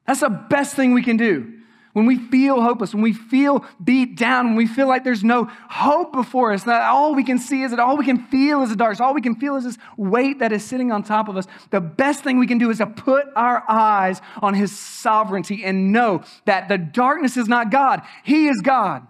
That's 0.08 0.20
the 0.20 0.30
best 0.30 0.76
thing 0.76 0.94
we 0.94 1.04
can 1.04 1.18
do. 1.18 1.60
When 1.94 2.08
we 2.08 2.18
feel 2.18 2.60
hopeless, 2.60 2.94
when 2.94 3.04
we 3.04 3.14
feel 3.14 3.64
beat 3.84 4.18
down, 4.18 4.48
when 4.48 4.56
we 4.56 4.66
feel 4.66 4.88
like 4.88 5.04
there's 5.04 5.24
no 5.24 5.46
hope 5.70 6.12
before 6.12 6.52
us, 6.52 6.64
that 6.64 6.82
all 6.90 7.14
we 7.14 7.24
can 7.24 7.38
see 7.38 7.62
is 7.62 7.70
that 7.70 7.80
all 7.80 7.98
we 7.98 8.06
can 8.06 8.26
feel 8.28 8.64
is 8.64 8.70
the 8.70 8.76
darkness, 8.76 9.00
all 9.00 9.14
we 9.14 9.22
can 9.22 9.36
feel 9.36 9.56
is 9.58 9.64
this 9.64 9.78
weight 9.96 10.40
that 10.40 10.52
is 10.52 10.64
sitting 10.64 10.92
on 10.92 11.04
top 11.04 11.28
of 11.28 11.38
us. 11.38 11.46
The 11.70 11.80
best 11.80 12.24
thing 12.24 12.40
we 12.40 12.48
can 12.48 12.58
do 12.58 12.72
is 12.72 12.80
to 12.80 12.88
put 12.88 13.28
our 13.36 13.64
eyes 13.70 14.22
on 14.42 14.56
His 14.56 14.78
sovereignty 14.78 15.64
and 15.64 15.92
know 15.92 16.24
that 16.46 16.68
the 16.68 16.80
darkness 16.80 17.38
is 17.38 17.48
not 17.48 17.70
God, 17.70 18.02
He 18.24 18.48
is 18.48 18.60
God. 18.62 19.06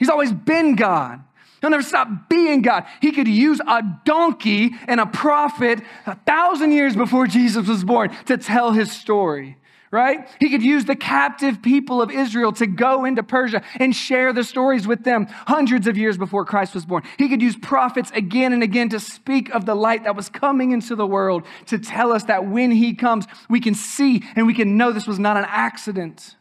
He's 0.00 0.08
always 0.08 0.32
been 0.32 0.74
God. 0.74 1.22
He'll 1.60 1.70
never 1.70 1.82
stop 1.82 2.28
being 2.28 2.62
God. 2.62 2.84
He 3.00 3.12
could 3.12 3.28
use 3.28 3.60
a 3.66 3.82
donkey 4.04 4.70
and 4.86 4.98
a 4.98 5.06
prophet 5.06 5.80
a 6.06 6.16
thousand 6.16 6.72
years 6.72 6.96
before 6.96 7.26
Jesus 7.26 7.68
was 7.68 7.84
born 7.84 8.16
to 8.26 8.38
tell 8.38 8.72
his 8.72 8.90
story, 8.90 9.58
right? 9.90 10.26
He 10.38 10.48
could 10.48 10.62
use 10.62 10.86
the 10.86 10.96
captive 10.96 11.60
people 11.60 12.00
of 12.00 12.10
Israel 12.10 12.52
to 12.52 12.66
go 12.66 13.04
into 13.04 13.22
Persia 13.22 13.62
and 13.78 13.94
share 13.94 14.32
the 14.32 14.42
stories 14.42 14.86
with 14.86 15.04
them 15.04 15.26
hundreds 15.28 15.86
of 15.86 15.98
years 15.98 16.16
before 16.16 16.46
Christ 16.46 16.74
was 16.74 16.86
born. 16.86 17.02
He 17.18 17.28
could 17.28 17.42
use 17.42 17.56
prophets 17.56 18.10
again 18.14 18.54
and 18.54 18.62
again 18.62 18.88
to 18.90 19.00
speak 19.00 19.50
of 19.50 19.66
the 19.66 19.74
light 19.74 20.04
that 20.04 20.16
was 20.16 20.30
coming 20.30 20.72
into 20.72 20.96
the 20.96 21.06
world 21.06 21.44
to 21.66 21.78
tell 21.78 22.10
us 22.10 22.24
that 22.24 22.46
when 22.46 22.70
he 22.70 22.94
comes, 22.94 23.26
we 23.50 23.60
can 23.60 23.74
see 23.74 24.24
and 24.34 24.46
we 24.46 24.54
can 24.54 24.78
know 24.78 24.92
this 24.92 25.06
was 25.06 25.18
not 25.18 25.36
an 25.36 25.44
accident. 25.46 26.36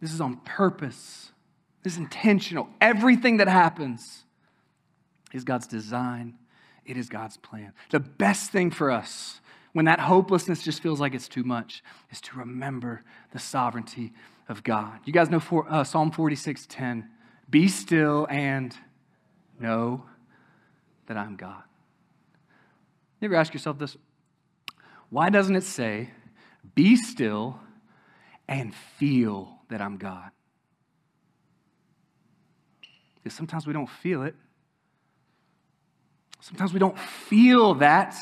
This 0.00 0.14
is 0.14 0.20
on 0.22 0.36
purpose 0.46 1.27
is 1.84 1.96
intentional. 1.96 2.68
Everything 2.80 3.38
that 3.38 3.48
happens 3.48 4.24
is 5.32 5.44
God's 5.44 5.66
design, 5.66 6.34
it 6.84 6.96
is 6.96 7.08
God's 7.08 7.36
plan. 7.36 7.72
The 7.90 8.00
best 8.00 8.50
thing 8.50 8.70
for 8.70 8.90
us 8.90 9.40
when 9.72 9.84
that 9.84 10.00
hopelessness 10.00 10.62
just 10.62 10.82
feels 10.82 11.00
like 11.00 11.14
it's 11.14 11.28
too 11.28 11.44
much 11.44 11.82
is 12.10 12.20
to 12.22 12.38
remember 12.38 13.02
the 13.32 13.38
sovereignty 13.38 14.12
of 14.48 14.64
God. 14.64 15.00
You 15.04 15.12
guys 15.12 15.30
know 15.30 15.40
for, 15.40 15.70
uh, 15.70 15.84
Psalm 15.84 16.10
46:10, 16.10 17.10
"Be 17.48 17.68
still 17.68 18.26
and 18.30 18.76
know 19.60 20.06
that 21.06 21.16
I'm 21.16 21.36
God." 21.36 21.62
You 23.20 23.26
ever 23.26 23.36
ask 23.36 23.52
yourself 23.52 23.78
this? 23.78 23.96
Why 25.10 25.30
doesn't 25.30 25.56
it 25.56 25.64
say, 25.64 26.10
"Be 26.74 26.96
still 26.96 27.60
and 28.46 28.74
feel 28.74 29.62
that 29.68 29.82
I'm 29.82 29.96
God"? 29.96 30.30
Is 33.28 33.34
sometimes 33.34 33.66
we 33.66 33.72
don't 33.72 33.88
feel 33.88 34.22
it. 34.22 34.34
Sometimes 36.40 36.72
we 36.72 36.78
don't 36.78 36.98
feel 36.98 37.74
that 37.74 38.16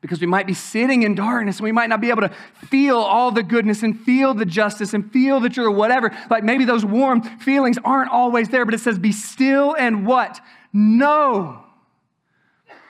because 0.00 0.20
we 0.20 0.26
might 0.26 0.46
be 0.46 0.54
sitting 0.54 1.02
in 1.02 1.14
darkness 1.14 1.58
and 1.58 1.64
we 1.64 1.72
might 1.72 1.88
not 1.88 2.00
be 2.00 2.10
able 2.10 2.22
to 2.22 2.32
feel 2.68 2.96
all 2.96 3.30
the 3.30 3.42
goodness 3.42 3.82
and 3.82 3.98
feel 4.00 4.32
the 4.32 4.44
justice 4.44 4.94
and 4.94 5.12
feel 5.12 5.40
truth 5.40 5.58
or 5.58 5.70
whatever. 5.70 6.16
Like 6.30 6.44
maybe 6.44 6.64
those 6.64 6.84
warm 6.84 7.22
feelings 7.22 7.78
aren't 7.84 8.10
always 8.10 8.48
there, 8.48 8.64
but 8.64 8.74
it 8.74 8.80
says, 8.80 8.98
be 8.98 9.12
still 9.12 9.74
and 9.74 10.06
what? 10.06 10.40
Know 10.72 11.64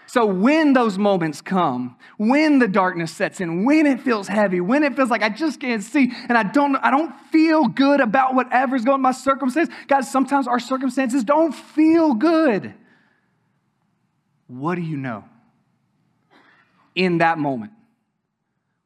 so 0.09 0.25
when 0.25 0.73
those 0.73 0.97
moments 0.97 1.43
come, 1.43 1.95
when 2.17 2.61
the 2.61 2.67
darkness 2.67 3.13
sets 3.13 3.43
in, 3.43 3.67
when 3.67 3.87
it 3.87 4.01
feels 4.01 4.27
heavy, 4.27 4.59
when 4.59 4.83
it 4.83 4.97
feels 4.97 5.11
like 5.11 5.23
I 5.23 5.29
just 5.29 5.61
can't 5.61 5.83
see 5.83 6.11
and 6.31 6.39
I 6.39 6.45
don't, 6.45 6.77
I 6.77 6.91
don't 6.91 7.15
feel 7.31 7.69
good 7.69 8.01
about 8.01 8.35
whatever's 8.35 8.87
going 8.87 8.95
on 8.95 9.03
my 9.03 9.13
circumstance, 9.13 9.69
guys, 9.87 10.11
sometimes 10.11 10.49
our 10.49 10.61
circumstances 10.61 11.25
don't 11.25 11.53
feel 11.53 12.15
good. 12.15 12.73
What 14.47 14.77
do 14.77 14.81
you 14.81 14.97
know 14.97 15.27
in 16.95 17.19
that 17.19 17.37
moment? 17.37 17.73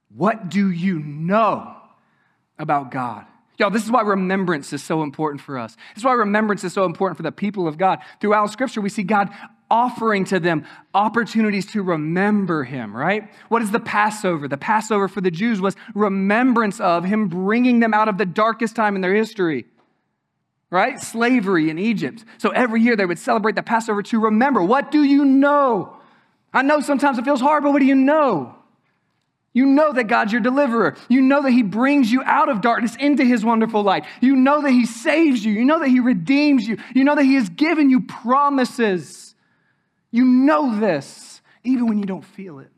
What 0.09 0.49
do 0.49 0.73
you 0.73 0.99
know 0.99 1.77
about 2.59 2.91
God? 2.91 3.27
Y'all, 3.59 3.71
this 3.71 3.85
is 3.85 3.93
why 3.93 4.03
remembrance 4.03 4.73
is 4.73 4.83
so 4.83 5.05
important 5.05 5.41
for 5.41 5.57
us. 5.57 5.77
This 5.95 5.99
is 5.99 6.05
why 6.05 6.15
remembrance 6.15 6.65
is 6.65 6.73
so 6.73 6.85
important 6.85 7.17
for 7.17 7.23
the 7.23 7.31
people 7.31 7.69
of 7.69 7.79
God. 7.79 8.01
Throughout 8.21 8.51
Scripture, 8.51 8.81
we 8.81 8.89
see 8.89 9.05
God 9.05 9.31
offering 9.73 10.27
to 10.27 10.39
them 10.39 10.67
opportunities 10.93 11.65
to 11.65 11.83
remember 11.83 12.63
him, 12.63 12.95
right? 12.95 13.33
What 13.49 13.63
is 13.63 13.71
the 13.71 13.81
Passover? 13.81 14.47
The 14.47 14.59
Passover 14.59 15.09
for 15.09 15.23
the 15.23 15.31
Jews 15.31 15.63
was 15.63 15.75
remembrance 15.95 16.79
of 16.79 17.05
him 17.05 17.29
bringing 17.29 17.81
them 17.81 17.95
out 17.95 18.07
of 18.07 18.19
the 18.19 18.27
darkest 18.27 18.77
time 18.77 18.97
in 18.97 19.01
their 19.01 19.15
history, 19.15 19.65
right? 20.69 21.01
Slavery 21.01 21.71
in 21.71 21.79
Egypt. 21.79 22.23
So 22.37 22.51
every 22.51 22.83
year 22.83 22.97
they 22.97 23.07
would 23.07 23.19
celebrate 23.19 23.55
the 23.55 23.63
Passover 23.63 24.03
to 24.03 24.21
remember. 24.21 24.63
What 24.63 24.91
do 24.91 25.03
you 25.03 25.25
know? 25.25 25.97
I 26.53 26.61
know 26.61 26.81
sometimes 26.81 27.17
it 27.17 27.25
feels 27.25 27.41
hard, 27.41 27.63
but 27.63 27.73
what 27.73 27.81
do 27.81 27.87
you 27.87 27.95
know? 27.95 28.55
You 29.55 29.65
know 29.65 29.91
that 29.95 30.05
God's 30.05 30.33
your 30.33 30.43
deliverer. 30.43 30.97
You 31.09 31.23
know 31.23 31.43
that 31.43 31.51
He 31.51 31.63
brings 31.63 32.13
you 32.13 32.23
out 32.25 32.51
of 32.51 32.61
darkness 32.61 32.95
into 32.97 33.25
His 33.25 33.43
wonderful 33.43 33.83
light. 33.83 34.05
You 34.21 34.37
know 34.37 34.61
that 34.61 34.71
He 34.71 34.85
saves 34.85 35.43
you. 35.43 35.53
You 35.53 35.65
know 35.65 35.79
that 35.79 35.89
He 35.89 36.01
redeems 36.01 36.67
you. 36.67 36.77
You 36.95 37.05
know 37.05 37.15
that 37.15 37.25
He 37.25 37.37
has 37.37 37.49
given 37.49 37.89
you 37.89 38.03
promises. 38.03 39.22
You 40.13 40.25
know 40.25 40.79
this, 40.79 41.41
even 41.65 41.89
when 41.89 41.99
you 41.99 42.05
don't 42.05 42.25
feel 42.25 42.61
it. 42.61 42.71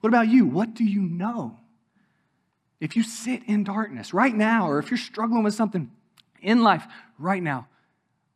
What 0.00 0.08
about 0.08 0.28
you? 0.28 0.46
What 0.46 0.72
do 0.72 0.84
you 0.84 1.02
know? 1.02 1.58
If 2.80 2.96
you 2.96 3.02
sit 3.02 3.42
in 3.46 3.64
darkness 3.64 4.14
right 4.14 4.34
now, 4.34 4.66
or 4.66 4.78
if 4.78 4.90
you're 4.90 4.96
struggling 4.96 5.42
with 5.42 5.54
something 5.54 5.90
in 6.40 6.62
life 6.62 6.86
right 7.18 7.42
now, 7.42 7.68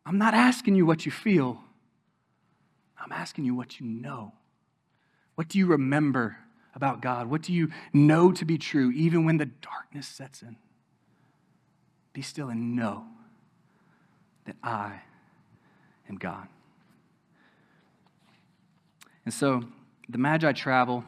I'm 0.05 0.19
not 0.19 0.35
asking 0.35 0.75
you 0.75 0.85
what 0.85 1.07
you 1.07 1.11
feel, 1.11 1.63
I'm 3.03 3.13
asking 3.13 3.47
you 3.47 3.55
what 3.55 3.81
you 3.81 3.87
know. 3.87 4.35
What 5.37 5.49
do 5.49 5.59
you 5.59 5.67
remember? 5.67 6.37
about 6.77 7.01
God? 7.01 7.29
What 7.29 7.43
do 7.43 7.53
you 7.53 7.71
know 7.93 8.31
to 8.31 8.45
be 8.45 8.59
true 8.59 8.93
even 8.93 9.25
when 9.25 9.39
the 9.39 9.47
darkness 9.47 10.07
sets 10.07 10.43
in? 10.43 10.57
Be 12.13 12.23
still 12.23 12.51
and 12.51 12.77
know 12.77 13.07
that 14.45 14.57
I 14.63 15.01
am 16.09 16.17
God. 16.17 16.47
And 19.27 19.35
so 19.35 19.63
the 20.09 20.19
Magi 20.19 20.53
travel 20.53 21.05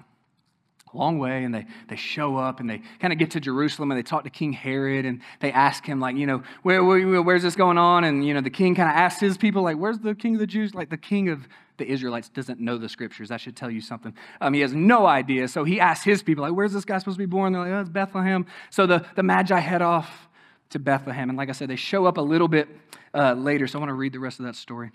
a 0.93 0.97
long 0.97 1.19
way 1.19 1.45
and 1.45 1.55
they, 1.55 1.67
they 1.89 1.97
show 1.97 2.37
up 2.37 2.61
and 2.61 2.69
they 2.69 2.83
kind 2.99 3.13
of 3.13 3.19
get 3.19 3.31
to 3.33 3.41
Jerusalem 3.41 3.91
and 3.91 3.99
they 3.99 4.03
talk 4.03 4.25
to 4.25 4.31
King 4.31 4.53
Herod 4.53 5.07
and 5.07 5.21
they 5.41 5.53
ask 5.53 5.85
him, 5.85 6.01
like, 6.01 6.17
you 6.17 6.27
know, 6.27 6.43
where, 6.63 6.85
where 6.85 7.23
where's 7.23 7.43
this 7.43 7.57
going 7.57 7.79
on? 7.79 8.05
And, 8.05 8.27
you 8.27 8.35
know, 8.35 8.41
the 8.41 8.51
king 8.51 8.75
kind 8.75 8.89
of 8.89 8.97
asks 8.97 9.21
his 9.21 9.37
people, 9.37 9.63
like, 9.63 9.77
where's 9.77 9.99
the 9.99 10.15
king 10.15 10.35
of 10.35 10.41
the 10.41 10.47
Jews? 10.47 10.75
Like, 10.75 10.91
the 10.91 10.97
king 10.97 11.29
of 11.29 11.47
the 11.77 11.87
Israelites 11.87 12.29
doesn't 12.29 12.59
know 12.59 12.77
the 12.77 12.89
scriptures. 12.89 13.29
That 13.29 13.41
should 13.41 13.55
tell 13.55 13.71
you 13.71 13.81
something. 13.81 14.15
Um, 14.41 14.53
he 14.53 14.61
has 14.61 14.73
no 14.73 15.07
idea. 15.07 15.47
So 15.47 15.63
he 15.63 15.79
asks 15.79 16.05
his 16.05 16.23
people, 16.23 16.43
like, 16.43 16.55
where's 16.55 16.73
this 16.73 16.85
guy 16.85 16.99
supposed 16.99 17.19
to 17.19 17.23
be 17.23 17.27
born? 17.27 17.53
They're 17.53 17.63
like, 17.63 17.71
oh, 17.71 17.81
it's 17.81 17.91
Bethlehem. 17.91 18.47
So 18.71 18.87
the, 18.87 19.05
the 19.15 19.23
Magi 19.23 19.59
head 19.59 19.83
off 19.83 20.29
to 20.71 20.79
Bethlehem. 20.79 21.29
And 21.29 21.39
like 21.39 21.51
I 21.51 21.53
said, 21.53 21.69
they 21.69 21.77
show 21.77 22.07
up 22.07 22.17
a 22.17 22.23
little 22.23 22.49
bit 22.49 22.69
uh, 23.15 23.35
later. 23.35 23.67
So 23.67 23.79
I 23.79 23.81
want 23.81 23.91
to 23.91 23.95
read 23.95 24.13
the 24.13 24.21
rest 24.21 24.41
of 24.41 24.47
that 24.47 24.57
story. 24.57 24.91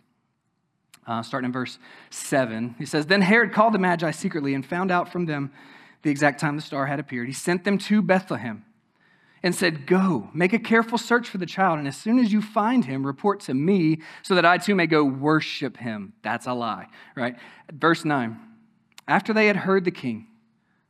Uh, 1.05 1.21
starting 1.21 1.47
in 1.47 1.51
verse 1.51 1.79
7. 2.11 2.75
He 2.77 2.85
says, 2.85 3.07
Then 3.07 3.21
Herod 3.21 3.51
called 3.51 3.73
the 3.73 3.79
Magi 3.79 4.11
secretly 4.11 4.53
and 4.53 4.65
found 4.65 4.89
out 4.89 5.11
from 5.11 5.25
them 5.25 5.51
the 6.01 6.09
exact 6.09 6.39
time 6.39 6.55
the 6.55 6.61
star 6.61 6.85
had 6.85 6.99
appeared. 6.99 7.27
He 7.27 7.33
sent 7.33 7.63
them 7.65 7.77
to 7.79 8.01
Bethlehem 8.01 8.63
and 9.43 9.53
said, 9.53 9.85
Go, 9.85 10.29
make 10.33 10.53
a 10.53 10.59
careful 10.59 10.97
search 10.97 11.27
for 11.27 11.37
the 11.37 11.45
child, 11.45 11.77
and 11.77 11.87
as 11.87 11.97
soon 11.97 12.17
as 12.17 12.31
you 12.31 12.41
find 12.41 12.85
him, 12.85 13.05
report 13.05 13.41
to 13.41 13.53
me 13.53 13.99
so 14.21 14.35
that 14.35 14.45
I 14.45 14.57
too 14.57 14.75
may 14.75 14.87
go 14.87 15.03
worship 15.03 15.77
him. 15.77 16.13
That's 16.23 16.47
a 16.47 16.53
lie, 16.53 16.87
right? 17.15 17.35
Verse 17.71 18.05
9 18.05 18.39
After 19.07 19.33
they 19.33 19.47
had 19.47 19.57
heard 19.57 19.83
the 19.83 19.91
king, 19.91 20.27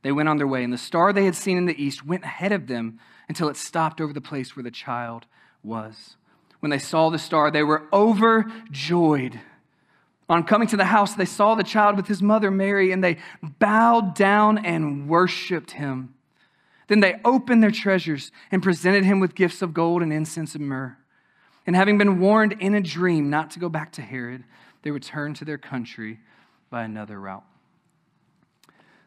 they 0.02 0.12
went 0.12 0.28
on 0.28 0.36
their 0.36 0.46
way, 0.46 0.62
and 0.62 0.72
the 0.72 0.78
star 0.78 1.12
they 1.12 1.24
had 1.24 1.34
seen 1.34 1.58
in 1.58 1.66
the 1.66 1.82
east 1.82 2.06
went 2.06 2.24
ahead 2.24 2.52
of 2.52 2.68
them 2.68 3.00
until 3.28 3.48
it 3.48 3.56
stopped 3.56 4.00
over 4.00 4.12
the 4.12 4.20
place 4.20 4.54
where 4.54 4.62
the 4.62 4.70
child 4.70 5.26
was. 5.62 6.16
When 6.60 6.70
they 6.70 6.78
saw 6.78 7.10
the 7.10 7.18
star, 7.18 7.50
they 7.50 7.62
were 7.62 7.88
overjoyed. 7.92 9.40
On 10.28 10.42
coming 10.42 10.68
to 10.68 10.76
the 10.76 10.86
house, 10.86 11.14
they 11.14 11.26
saw 11.26 11.54
the 11.54 11.62
child 11.62 11.96
with 11.96 12.06
his 12.06 12.22
mother 12.22 12.50
Mary, 12.50 12.92
and 12.92 13.04
they 13.04 13.18
bowed 13.42 14.14
down 14.14 14.58
and 14.58 15.08
worshiped 15.08 15.72
him. 15.72 16.14
Then 16.88 17.00
they 17.00 17.20
opened 17.24 17.62
their 17.62 17.70
treasures 17.70 18.30
and 18.50 18.62
presented 18.62 19.04
him 19.04 19.20
with 19.20 19.34
gifts 19.34 19.62
of 19.62 19.74
gold 19.74 20.02
and 20.02 20.12
incense 20.12 20.54
and 20.54 20.66
myrrh. 20.66 20.96
And 21.66 21.76
having 21.76 21.98
been 21.98 22.20
warned 22.20 22.54
in 22.60 22.74
a 22.74 22.80
dream 22.80 23.30
not 23.30 23.50
to 23.52 23.58
go 23.58 23.68
back 23.68 23.92
to 23.92 24.02
Herod, 24.02 24.44
they 24.82 24.90
returned 24.90 25.36
to 25.36 25.44
their 25.44 25.58
country 25.58 26.20
by 26.70 26.82
another 26.82 27.18
route. 27.20 27.44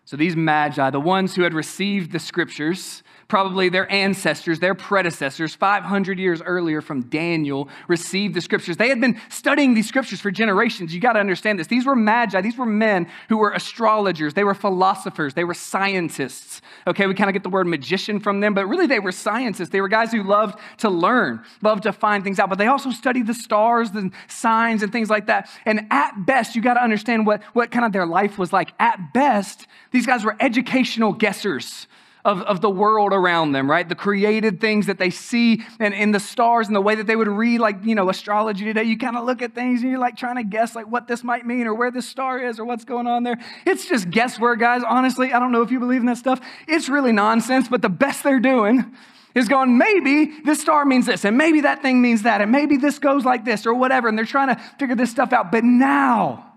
So 0.07 0.15
these 0.15 0.37
magi, 0.37 0.89
the 0.89 1.01
ones 1.01 1.35
who 1.35 1.41
had 1.41 1.53
received 1.53 2.13
the 2.13 2.19
scriptures, 2.19 3.03
probably 3.27 3.67
their 3.67 3.91
ancestors, 3.91 4.59
their 4.61 4.73
predecessors, 4.73 5.53
500 5.53 6.17
years 6.17 6.41
earlier 6.41 6.79
from 6.79 7.09
Daniel, 7.09 7.67
received 7.89 8.33
the 8.33 8.39
scriptures. 8.39 8.77
They 8.77 8.87
had 8.87 9.01
been 9.01 9.19
studying 9.27 9.73
these 9.73 9.85
scriptures 9.85 10.21
for 10.21 10.31
generations. 10.31 10.93
You 10.93 11.01
got 11.01 11.13
to 11.13 11.19
understand 11.19 11.59
this. 11.59 11.67
These 11.67 11.85
were 11.85 11.95
magi, 11.95 12.39
these 12.39 12.57
were 12.57 12.65
men 12.65 13.07
who 13.27 13.37
were 13.37 13.51
astrologers, 13.51 14.33
they 14.33 14.45
were 14.45 14.53
philosophers, 14.53 15.33
they 15.33 15.43
were 15.43 15.53
scientists. 15.53 16.61
Okay, 16.87 17.05
we 17.05 17.13
kind 17.13 17.29
of 17.29 17.33
get 17.33 17.43
the 17.43 17.49
word 17.49 17.67
magician 17.67 18.21
from 18.21 18.39
them, 18.39 18.53
but 18.53 18.65
really 18.65 18.87
they 18.87 18.99
were 18.99 19.11
scientists. 19.11 19.69
They 19.69 19.81
were 19.81 19.89
guys 19.89 20.13
who 20.13 20.23
loved 20.23 20.57
to 20.77 20.89
learn, 20.89 21.43
loved 21.61 21.83
to 21.83 21.91
find 21.91 22.23
things 22.23 22.39
out, 22.39 22.47
but 22.47 22.57
they 22.57 22.67
also 22.67 22.91
studied 22.91 23.27
the 23.27 23.33
stars 23.33 23.89
and 23.89 24.13
signs 24.29 24.83
and 24.83 24.91
things 24.91 25.09
like 25.09 25.27
that. 25.27 25.49
And 25.65 25.87
at 25.91 26.25
best, 26.25 26.55
you 26.55 26.61
got 26.61 26.75
to 26.75 26.83
understand 26.83 27.25
what, 27.25 27.43
what 27.53 27.71
kind 27.71 27.83
of 27.83 27.91
their 27.91 28.05
life 28.05 28.37
was 28.37 28.53
like. 28.53 28.71
At 28.79 29.13
best, 29.13 29.67
these 29.97 30.05
guys 30.05 30.23
were 30.23 30.35
educational 30.39 31.11
guessers 31.11 31.87
of, 32.23 32.43
of 32.43 32.61
the 32.61 32.69
world 32.69 33.13
around 33.13 33.53
them, 33.53 33.67
right? 33.67 33.89
The 33.89 33.95
created 33.95 34.61
things 34.61 34.85
that 34.85 34.99
they 34.99 35.09
see 35.09 35.63
and 35.79 35.91
in 35.91 36.11
the 36.11 36.19
stars 36.19 36.67
and 36.67 36.75
the 36.75 36.81
way 36.81 36.93
that 36.93 37.07
they 37.07 37.15
would 37.15 37.27
read, 37.27 37.59
like, 37.59 37.83
you 37.83 37.95
know, 37.95 38.07
astrology 38.07 38.63
today. 38.63 38.83
You 38.83 38.95
kind 38.95 39.17
of 39.17 39.25
look 39.25 39.41
at 39.41 39.55
things 39.55 39.81
and 39.81 39.89
you're 39.89 39.99
like 39.99 40.15
trying 40.15 40.35
to 40.35 40.43
guess 40.43 40.75
like 40.75 40.85
what 40.85 41.07
this 41.07 41.23
might 41.23 41.47
mean 41.47 41.65
or 41.65 41.73
where 41.73 41.89
this 41.89 42.07
star 42.07 42.37
is 42.37 42.59
or 42.59 42.65
what's 42.65 42.85
going 42.85 43.07
on 43.07 43.23
there. 43.23 43.39
It's 43.65 43.87
just 43.87 44.11
guesswork, 44.11 44.59
guys. 44.59 44.83
Honestly, 44.87 45.33
I 45.33 45.39
don't 45.39 45.51
know 45.51 45.63
if 45.63 45.71
you 45.71 45.79
believe 45.79 46.01
in 46.01 46.05
that 46.05 46.19
stuff. 46.19 46.39
It's 46.67 46.89
really 46.89 47.11
nonsense, 47.11 47.67
but 47.67 47.81
the 47.81 47.89
best 47.89 48.23
they're 48.23 48.39
doing 48.39 48.95
is 49.33 49.47
going, 49.47 49.79
maybe 49.79 50.41
this 50.45 50.61
star 50.61 50.85
means 50.85 51.07
this, 51.07 51.25
and 51.25 51.39
maybe 51.39 51.61
that 51.61 51.81
thing 51.81 52.03
means 52.03 52.21
that, 52.21 52.41
and 52.41 52.51
maybe 52.51 52.77
this 52.77 52.99
goes 52.99 53.25
like 53.25 53.45
this 53.45 53.65
or 53.65 53.73
whatever. 53.73 54.07
And 54.07 54.15
they're 54.15 54.25
trying 54.25 54.55
to 54.55 54.61
figure 54.77 54.95
this 54.95 55.09
stuff 55.09 55.33
out. 55.33 55.51
But 55.51 55.63
now, 55.63 56.53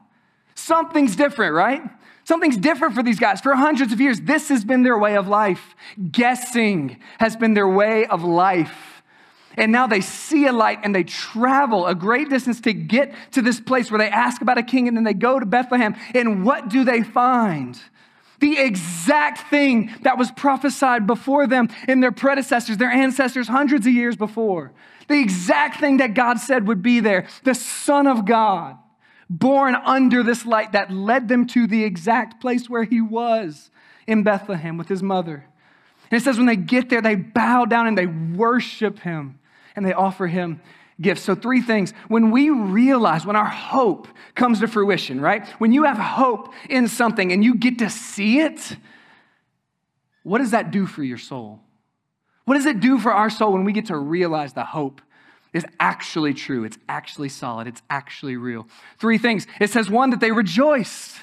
something's 0.54 1.16
different, 1.16 1.54
right? 1.54 1.82
Something's 2.30 2.58
different 2.58 2.94
for 2.94 3.02
these 3.02 3.18
guys. 3.18 3.40
For 3.40 3.56
hundreds 3.56 3.92
of 3.92 4.00
years, 4.00 4.20
this 4.20 4.50
has 4.50 4.64
been 4.64 4.84
their 4.84 4.96
way 4.96 5.16
of 5.16 5.26
life. 5.26 5.74
Guessing 6.12 6.96
has 7.18 7.34
been 7.34 7.54
their 7.54 7.66
way 7.66 8.06
of 8.06 8.22
life. 8.22 9.02
And 9.56 9.72
now 9.72 9.88
they 9.88 10.00
see 10.00 10.46
a 10.46 10.52
light 10.52 10.78
and 10.84 10.94
they 10.94 11.02
travel 11.02 11.88
a 11.88 11.94
great 11.96 12.30
distance 12.30 12.60
to 12.60 12.72
get 12.72 13.12
to 13.32 13.42
this 13.42 13.58
place 13.58 13.90
where 13.90 13.98
they 13.98 14.08
ask 14.08 14.42
about 14.42 14.58
a 14.58 14.62
king 14.62 14.86
and 14.86 14.96
then 14.96 15.02
they 15.02 15.12
go 15.12 15.40
to 15.40 15.44
Bethlehem. 15.44 15.96
And 16.14 16.44
what 16.44 16.68
do 16.68 16.84
they 16.84 17.02
find? 17.02 17.76
The 18.38 18.60
exact 18.60 19.50
thing 19.50 19.90
that 20.02 20.16
was 20.16 20.30
prophesied 20.30 21.08
before 21.08 21.48
them 21.48 21.68
in 21.88 21.98
their 21.98 22.12
predecessors, 22.12 22.76
their 22.76 22.92
ancestors, 22.92 23.48
hundreds 23.48 23.88
of 23.88 23.92
years 23.92 24.14
before. 24.14 24.70
The 25.08 25.18
exact 25.18 25.80
thing 25.80 25.96
that 25.96 26.14
God 26.14 26.38
said 26.38 26.68
would 26.68 26.80
be 26.80 27.00
there 27.00 27.26
the 27.42 27.56
Son 27.56 28.06
of 28.06 28.24
God 28.24 28.78
born 29.30 29.76
under 29.76 30.24
this 30.24 30.44
light 30.44 30.72
that 30.72 30.92
led 30.92 31.28
them 31.28 31.46
to 31.46 31.68
the 31.68 31.84
exact 31.84 32.40
place 32.40 32.68
where 32.68 32.82
he 32.82 33.00
was 33.00 33.70
in 34.06 34.24
Bethlehem 34.24 34.76
with 34.76 34.88
his 34.88 35.02
mother. 35.02 35.44
And 36.10 36.20
it 36.20 36.24
says 36.24 36.36
when 36.36 36.46
they 36.46 36.56
get 36.56 36.90
there, 36.90 37.00
they 37.00 37.14
bow 37.14 37.64
down 37.64 37.86
and 37.86 37.96
they 37.96 38.06
worship 38.06 38.98
him 38.98 39.38
and 39.76 39.86
they 39.86 39.92
offer 39.92 40.26
him 40.26 40.60
gifts. 41.00 41.22
So, 41.22 41.36
three 41.36 41.62
things. 41.62 41.94
When 42.08 42.32
we 42.32 42.50
realize, 42.50 43.24
when 43.24 43.36
our 43.36 43.48
hope 43.48 44.08
comes 44.34 44.60
to 44.60 44.66
fruition, 44.66 45.20
right? 45.20 45.46
When 45.60 45.72
you 45.72 45.84
have 45.84 45.96
hope 45.96 46.52
in 46.68 46.88
something 46.88 47.32
and 47.32 47.44
you 47.44 47.54
get 47.54 47.78
to 47.78 47.88
see 47.88 48.40
it, 48.40 48.76
what 50.24 50.38
does 50.38 50.50
that 50.50 50.72
do 50.72 50.86
for 50.86 51.04
your 51.04 51.18
soul? 51.18 51.60
What 52.44 52.54
does 52.54 52.66
it 52.66 52.80
do 52.80 52.98
for 52.98 53.12
our 53.12 53.30
soul 53.30 53.52
when 53.52 53.64
we 53.64 53.72
get 53.72 53.86
to 53.86 53.96
realize 53.96 54.52
the 54.52 54.64
hope 54.64 55.00
is 55.52 55.64
actually 55.78 56.34
true. 56.34 56.64
It's 56.64 56.78
actually 56.88 57.28
solid. 57.28 57.66
It's 57.66 57.82
actually 57.90 58.36
real. 58.36 58.68
Three 58.98 59.18
things. 59.18 59.46
It 59.60 59.70
says, 59.70 59.90
one, 59.90 60.10
that 60.10 60.20
they 60.20 60.30
rejoiced. 60.30 61.16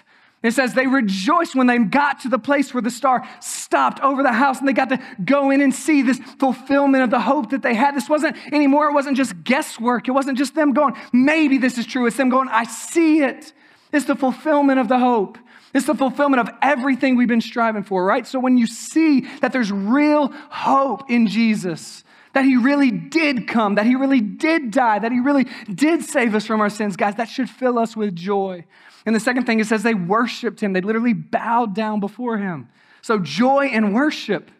It 0.43 0.51
says 0.51 0.73
they 0.73 0.85
rejoiced 0.85 1.55
when 1.55 1.67
they 1.67 1.79
got 1.79 2.19
to 2.21 2.29
the 2.29 2.37
place 2.37 2.73
where 2.73 2.81
the 2.81 2.91
star 2.91 3.27
stopped 3.41 3.99
over 4.01 4.21
the 4.21 4.31
house 4.31 4.59
and 4.59 4.67
they 4.67 4.73
got 4.73 4.89
to 4.89 4.99
go 5.25 5.49
in 5.49 5.61
and 5.61 5.73
see 5.73 6.03
this 6.03 6.19
fulfillment 6.39 7.03
of 7.03 7.09
the 7.09 7.19
hope 7.19 7.49
that 7.49 7.63
they 7.63 7.73
had. 7.73 7.95
This 7.95 8.07
wasn't 8.07 8.37
anymore, 8.53 8.87
it 8.87 8.93
wasn't 8.93 9.17
just 9.17 9.43
guesswork. 9.43 10.07
It 10.07 10.11
wasn't 10.11 10.37
just 10.37 10.53
them 10.53 10.73
going, 10.73 10.95
maybe 11.11 11.57
this 11.57 11.77
is 11.77 11.85
true. 11.85 12.05
It's 12.05 12.17
them 12.17 12.29
going, 12.29 12.49
I 12.49 12.65
see 12.65 13.21
it. 13.23 13.51
It's 13.91 14.05
the 14.05 14.15
fulfillment 14.15 14.79
of 14.79 14.87
the 14.87 14.99
hope. 14.99 15.37
It's 15.73 15.87
the 15.87 15.95
fulfillment 15.95 16.47
of 16.47 16.55
everything 16.61 17.15
we've 17.15 17.27
been 17.27 17.41
striving 17.41 17.83
for, 17.83 18.05
right? 18.05 18.25
So 18.25 18.39
when 18.39 18.57
you 18.57 18.67
see 18.67 19.21
that 19.41 19.51
there's 19.51 19.71
real 19.71 20.29
hope 20.49 21.09
in 21.09 21.27
Jesus, 21.27 22.03
that 22.37 22.45
he 22.45 22.55
really 22.55 22.91
did 22.91 23.47
come, 23.47 23.75
that 23.75 23.85
he 23.87 23.95
really 23.95 24.21
did 24.21 24.71
die, 24.71 24.99
that 24.99 25.11
he 25.11 25.19
really 25.19 25.47
did 25.73 26.03
save 26.03 26.35
us 26.35 26.45
from 26.45 26.61
our 26.61 26.69
sins, 26.69 26.95
guys, 26.95 27.15
that 27.15 27.27
should 27.27 27.49
fill 27.49 27.79
us 27.79 27.97
with 27.97 28.15
joy. 28.15 28.63
And 29.05 29.15
the 29.15 29.19
second 29.19 29.45
thing, 29.45 29.59
it 29.59 29.65
says 29.65 29.83
they 29.83 29.95
worshiped 29.95 30.61
him. 30.61 30.73
They 30.73 30.81
literally 30.81 31.13
bowed 31.13 31.73
down 31.73 31.99
before 31.99 32.37
him. 32.37 32.69
So, 33.01 33.19
joy 33.19 33.67
and 33.73 33.93
worship. 33.93 34.51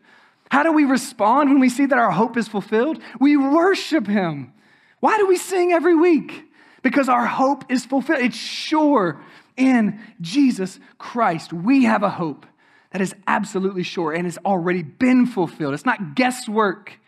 How 0.50 0.64
do 0.64 0.72
we 0.72 0.86
respond 0.86 1.50
when 1.50 1.60
we 1.60 1.70
see 1.70 1.86
that 1.86 1.98
our 1.98 2.12
hope 2.12 2.36
is 2.36 2.48
fulfilled? 2.48 3.00
We 3.20 3.38
worship 3.38 4.08
him. 4.08 4.54
Why 5.00 5.18
do 5.18 5.28
we 5.28 5.38
sing 5.38 5.72
every 5.72 5.96
week? 5.96 6.48
because 6.88 7.10
our 7.10 7.26
hope 7.26 7.70
is 7.70 7.86
fulfilled. 7.86 8.22
It's 8.22 8.38
sure 8.38 9.20
in 9.58 10.00
Jesus 10.22 10.80
Christ. 10.98 11.52
We 11.52 11.84
have 11.84 12.02
a 12.02 12.10
hope 12.10 12.46
that 12.92 13.02
is 13.02 13.14
absolutely 13.28 13.84
sure 13.84 14.14
and 14.14 14.26
has 14.26 14.38
already 14.46 14.84
been 14.84 15.26
fulfilled. 15.26 15.74
It's 15.74 15.86
not 15.86 16.16
guesswork, 16.16 17.00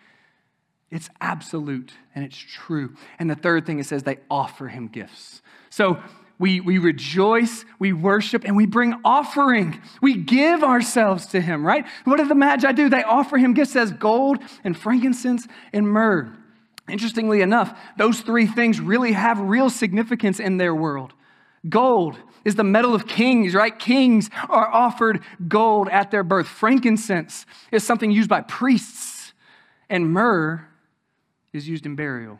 it's 0.92 1.10
absolute 1.22 1.94
and 2.16 2.26
it's 2.26 2.38
true. 2.38 2.96
And 3.20 3.30
the 3.30 3.36
third 3.36 3.66
thing 3.66 3.80
it 3.80 3.86
says 3.86 4.04
they 4.04 4.18
offer 4.30 4.68
him 4.68 4.88
gifts. 4.88 5.42
So 5.70 6.02
we, 6.40 6.62
we 6.62 6.78
rejoice, 6.78 7.66
we 7.80 7.92
worship, 7.92 8.46
and 8.46 8.56
we 8.56 8.66
bring 8.66 8.96
offering. 9.04 9.82
We 10.02 10.16
give 10.16 10.64
ourselves 10.64 11.28
to 11.28 11.42
him, 11.42 11.66
right? 11.66 11.86
What 12.06 12.18
did 12.18 12.30
the 12.30 12.36
Magi 12.36 12.72
do? 12.72 12.90
They 12.90 13.04
offer 13.04 13.38
him 13.38 13.54
gifts 13.54 13.76
as 13.76 13.92
gold 13.92 14.40
and 14.64 14.78
frankincense 14.78 15.48
and 15.74 15.88
myrrh. 15.88 16.34
Interestingly 16.88 17.42
enough, 17.42 17.78
those 17.98 18.22
three 18.22 18.48
things 18.48 18.80
really 18.80 19.12
have 19.12 19.40
real 19.40 19.70
significance 19.70 20.40
in 20.40 20.58
their 20.58 20.74
world. 20.74 21.14
Gold 21.68 22.18
is 22.46 22.56
the 22.56 22.64
metal 22.64 22.96
of 22.96 23.06
kings, 23.06 23.54
right? 23.54 23.78
Kings 23.78 24.30
are 24.48 24.68
offered 24.68 25.22
gold 25.48 25.90
at 25.90 26.10
their 26.10 26.24
birth. 26.24 26.48
Frankincense 26.48 27.46
is 27.72 27.84
something 27.84 28.12
used 28.12 28.30
by 28.30 28.42
priests, 28.42 29.34
and 29.90 30.12
myrrh 30.12 30.69
is 31.54 31.68
used 31.68 31.86
in 31.86 31.96
burial. 31.96 32.40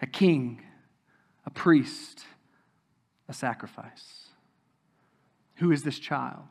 A 0.00 0.06
king, 0.06 0.62
a 1.46 1.50
priest, 1.50 2.24
a 3.28 3.32
sacrifice. 3.32 4.28
Who 5.56 5.72
is 5.72 5.82
this 5.82 5.98
child? 5.98 6.44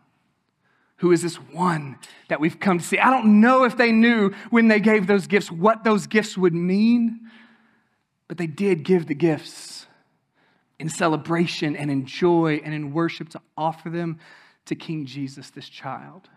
Who 0.98 1.12
is 1.12 1.22
this 1.22 1.36
one 1.36 1.98
that 2.28 2.40
we've 2.40 2.60
come 2.60 2.80
to 2.80 2.84
see? 2.84 2.98
I 2.98 3.12
don't 3.12 3.40
know 3.40 3.64
if 3.64 3.78
they 3.78 3.92
knew 3.92 4.32
when 4.50 4.68
they 4.68 4.80
gave 4.80 5.08
those 5.08 5.28
gifts 5.28 5.52
what 5.52 5.84
those 5.84 6.08
gifts 6.08 6.38
would 6.38 6.54
mean, 6.54 7.30
but 8.28 8.38
they 8.38 8.48
did 8.48 8.84
give 8.84 9.06
the 9.06 9.14
gifts 9.14 9.86
in 10.80 10.90
celebration 10.90 11.76
and 11.76 11.90
in 11.90 12.06
joy 12.06 12.62
and 12.64 12.74
in 12.74 12.94
worship 12.94 13.30
to 13.30 13.42
offer 13.56 13.90
them 13.90 14.20
to 14.66 14.76
King 14.76 15.06
Jesus, 15.06 15.50
this 15.50 15.70
child, 15.70 16.30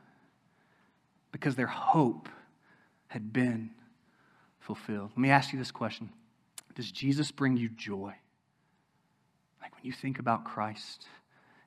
because 1.33 1.57
their 1.57 1.67
hope 1.67 2.29
had 3.09 3.33
been 3.33 3.71
fulfilled. 4.75 5.11
Let 5.11 5.19
me 5.19 5.31
ask 5.31 5.53
you 5.53 5.59
this 5.59 5.73
question 5.73 6.11
Does 6.77 6.93
Jesus 6.93 7.33
bring 7.33 7.57
you 7.57 7.69
joy? 7.71 8.15
Like 9.61 9.75
when 9.75 9.83
you 9.83 9.93
think 9.93 10.21
about 10.21 10.45
Christ 10.45 11.07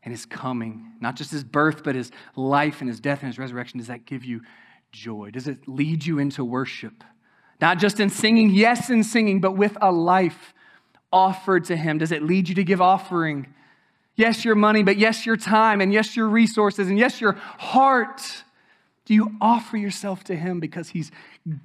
and 0.04 0.14
his 0.14 0.26
coming, 0.26 0.94
not 1.02 1.16
just 1.16 1.30
his 1.30 1.44
birth, 1.44 1.84
but 1.84 1.96
his 1.96 2.12
life 2.38 2.80
and 2.80 2.88
his 2.88 3.02
death 3.02 3.20
and 3.20 3.28
his 3.28 3.38
resurrection, 3.38 3.80
does 3.80 3.88
that 3.88 4.06
give 4.06 4.24
you 4.24 4.42
joy? 4.94 5.32
Does 5.32 5.50
it 5.50 5.68
lead 5.68 6.06
you 6.06 6.18
into 6.18 6.46
worship? 6.46 7.04
Not 7.60 7.78
just 7.78 8.00
in 8.00 8.10
singing, 8.10 8.52
yes, 8.52 8.90
in 8.90 9.04
singing, 9.04 9.42
but 9.42 9.58
with 9.58 9.78
a 9.82 9.92
life 9.92 10.54
offered 11.12 11.66
to 11.66 11.76
him. 11.76 11.98
Does 11.98 12.14
it 12.14 12.24
lead 12.24 12.48
you 12.48 12.56
to 12.56 12.64
give 12.64 12.82
offering? 12.82 13.54
Yes, 14.16 14.46
your 14.46 14.56
money, 14.56 14.82
but 14.82 14.98
yes, 14.98 15.26
your 15.26 15.38
time, 15.38 15.82
and 15.82 15.92
yes, 15.92 16.16
your 16.16 16.30
resources, 16.30 16.88
and 16.88 16.98
yes, 16.98 17.20
your 17.20 17.34
heart. 17.34 18.44
Do 19.04 19.14
you 19.14 19.32
offer 19.42 19.76
yourself 19.76 20.24
to 20.26 20.36
him 20.38 20.62
because 20.62 20.90
he's 20.90 21.12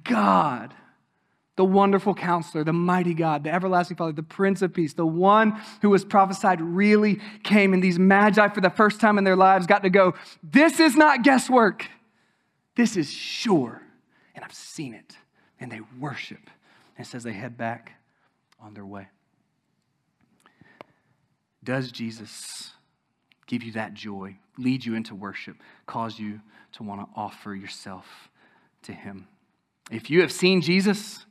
God? 0.03 0.73
The 1.59 1.65
wonderful 1.65 2.15
counselor, 2.15 2.63
the 2.63 2.71
mighty 2.71 3.13
God, 3.13 3.43
the 3.43 3.53
everlasting 3.53 3.97
Father, 3.97 4.13
the 4.13 4.23
Prince 4.23 4.61
of 4.61 4.73
Peace, 4.73 4.93
the 4.93 5.05
one 5.05 5.61
who 5.81 5.89
was 5.89 6.05
prophesied 6.05 6.61
really 6.61 7.19
came. 7.43 7.73
And 7.73 7.83
these 7.83 7.99
magi, 7.99 8.47
for 8.47 8.61
the 8.61 8.69
first 8.69 9.01
time 9.01 9.17
in 9.17 9.25
their 9.25 9.35
lives, 9.35 9.67
got 9.67 9.83
to 9.83 9.89
go, 9.89 10.13
This 10.41 10.79
is 10.79 10.95
not 10.95 11.21
guesswork. 11.21 11.85
This 12.77 12.95
is 12.95 13.11
sure. 13.11 13.81
And 14.33 14.45
I've 14.45 14.53
seen 14.53 14.93
it. 14.93 15.17
And 15.59 15.69
they 15.69 15.81
worship. 15.99 16.49
And 16.97 17.05
says 17.05 17.23
they 17.23 17.33
head 17.33 17.57
back 17.57 17.91
on 18.61 18.73
their 18.73 18.85
way. 18.85 19.09
Does 21.61 21.91
Jesus 21.91 22.71
give 23.47 23.63
you 23.63 23.73
that 23.73 23.93
joy, 23.93 24.37
lead 24.57 24.85
you 24.85 24.95
into 24.95 25.13
worship, 25.13 25.57
cause 25.85 26.17
you 26.17 26.39
to 26.71 26.83
want 26.83 27.01
to 27.01 27.07
offer 27.19 27.53
yourself 27.53 28.29
to 28.83 28.93
Him? 28.93 29.27
If 29.91 30.09
you 30.09 30.21
have 30.21 30.31
seen 30.31 30.61
Jesus, 30.61 31.25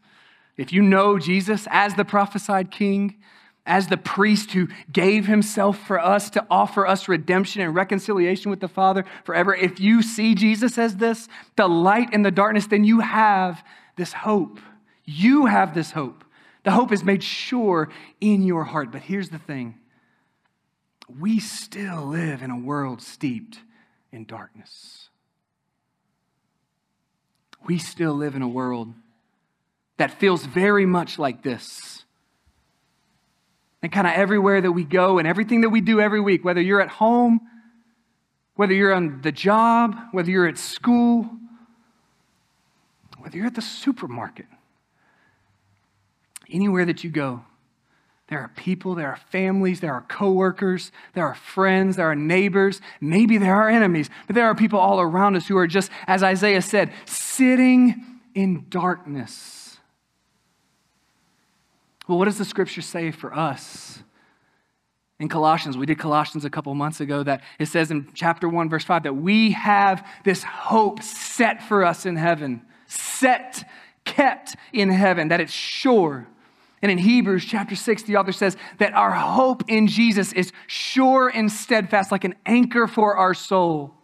if 0.59 0.73
you 0.73 0.83
know 0.83 1.19
Jesus 1.19 1.67
as 1.71 1.95
the 1.95 2.05
prophesied 2.05 2.71
king, 2.71 3.17
as 3.65 3.87
the 3.87 3.97
priest 3.97 4.53
who 4.53 4.69
gave 4.91 5.27
himself 5.27 5.79
for 5.87 6.01
us 6.01 6.31
to 6.31 6.45
offer 6.51 6.87
us 6.87 7.07
redemption 7.07 7.63
and 7.63 7.75
reconciliation 7.75 8.51
with 8.51 8.61
the 8.61 8.69
Father 8.69 9.05
forever, 9.25 9.55
if 9.55 9.79
you 9.79 10.03
see 10.03 10.35
Jesus 10.35 10.77
as 10.77 10.97
this, 10.97 11.29
the 11.57 11.69
light 11.69 12.13
in 12.13 12.23
the 12.23 12.31
darkness, 12.31 12.67
then 12.67 12.83
you 12.83 13.01
have 13.01 13.63
this 13.97 14.13
hope. 14.13 14.59
You 15.05 15.47
have 15.47 15.75
this 15.75 15.93
hope. 15.93 16.25
The 16.65 16.73
hope 16.73 16.93
is 16.93 17.05
made 17.05 17.23
sure 17.23 17.91
in 18.21 18.43
your 18.43 18.65
heart. 18.65 18.91
But 18.91 19.03
here's 19.03 19.29
the 19.29 19.39
thing 19.39 19.79
we 21.09 21.39
still 21.39 22.05
live 22.05 22.43
in 22.43 22.51
a 22.51 22.59
world 22.59 23.01
steeped 23.01 23.61
in 24.13 24.25
darkness. 24.25 25.09
We 27.65 27.79
still 27.79 28.15
live 28.15 28.35
in 28.35 28.43
a 28.43 28.49
world 28.49 28.95
that 29.99 30.13
feels 30.13 30.47
very 30.47 30.87
much 30.87 31.19
like 31.19 31.43
this. 31.43 32.05
And 33.83 33.93
kind 33.93 34.07
of 34.07 34.15
everywhere 34.15 34.61
that 34.61 34.73
we 34.73 34.85
go 34.85 35.19
and 35.19 35.29
everything 35.29 35.61
that 35.61 35.69
we 35.69 35.81
do 35.81 36.01
every 36.01 36.21
week, 36.21 36.45
whether 36.45 36.61
you're 36.61 36.81
at 36.81 36.89
home, 36.89 37.41
whether 38.55 38.73
you're 38.73 38.93
on 38.93 39.21
the 39.23 39.31
job, 39.31 39.97
whether 40.11 40.31
you're 40.31 40.49
at 40.49 40.59
school, 40.59 41.29
whether 43.19 43.37
you're 43.37 43.47
at 43.47 43.55
the 43.55 43.63
supermarket, 43.63 44.47
anywhere 46.51 46.85
that 46.85 47.05
you 47.05 47.11
go, 47.11 47.45
there 48.29 48.41
are 48.41 48.49
people, 48.57 48.95
there 48.95 49.09
are 49.09 49.17
families, 49.31 49.81
there 49.81 49.95
are 49.95 50.03
coworkers, 50.03 50.93
there 51.15 51.27
are 51.27 51.35
friends, 51.35 51.97
there 51.97 52.11
are 52.11 52.17
neighbors, 52.17 52.81
maybe 53.01 53.39
there 53.39 53.55
are 53.55 53.69
enemies, 53.69 54.11
but 54.27 54.35
there 54.35 54.47
are 54.47 54.55
people 54.55 54.79
all 54.79 55.01
around 55.01 55.35
us 55.37 55.47
who 55.47 55.57
are 55.57 55.67
just, 55.67 55.91
as 56.07 56.23
Isaiah 56.23 56.63
said, 56.63 56.93
sitting 57.07 58.05
in 58.35 58.67
darkness 58.69 59.58
well, 62.09 62.19
what 62.19 62.25
does 62.25 62.39
the 62.39 62.45
scripture 62.45 62.81
say 62.81 63.11
for 63.11 63.35
us? 63.35 64.03
In 65.21 65.29
Colossians, 65.29 65.77
we 65.77 65.85
did 65.85 65.99
Colossians 65.99 66.45
a 66.45 66.51
couple 66.51 66.75
months 66.75 67.01
ago 67.01 67.23
that 67.23 67.43
it 67.59 67.67
says 67.67 67.91
in 67.91 68.09
chapter 68.15 68.49
1, 68.49 68.71
verse 68.71 68.85
5, 68.85 69.03
that 69.03 69.17
we 69.17 69.51
have 69.53 70.07
this 70.25 70.43
hope 70.43 71.03
set 71.03 71.63
for 71.63 71.85
us 71.85 72.07
in 72.07 72.17
heaven, 72.17 72.63
set, 72.87 73.69
kept 74.05 74.57
in 74.73 74.91
heaven, 74.91 75.29
that 75.29 75.41
it's 75.41 75.53
sure. 75.53 76.27
And 76.81 76.93
in 76.93 76.99
Hebrews 76.99 77.45
chapter 77.45 77.75
6, 77.75 78.05
the 78.05 78.17
author 78.17 78.33
says 78.33 78.57
that 78.79 78.95
our 78.95 79.11
hope 79.11 79.65
in 79.67 79.89
Jesus 79.89 80.33
is 80.33 80.53
sure 80.69 81.29
and 81.29 81.51
steadfast, 81.51 82.13
like 82.13 82.25
an 82.25 82.37
anchor 82.47 82.87
for 82.87 83.17
our 83.17 83.35
soul. 83.35 83.95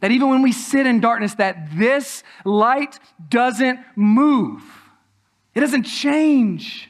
That 0.00 0.10
even 0.10 0.30
when 0.30 0.42
we 0.42 0.52
sit 0.52 0.86
in 0.86 1.00
darkness, 1.00 1.34
that 1.34 1.68
this 1.76 2.22
light 2.44 2.98
doesn't 3.28 3.80
move. 3.96 4.62
It 5.54 5.60
doesn't 5.60 5.82
change. 5.82 6.87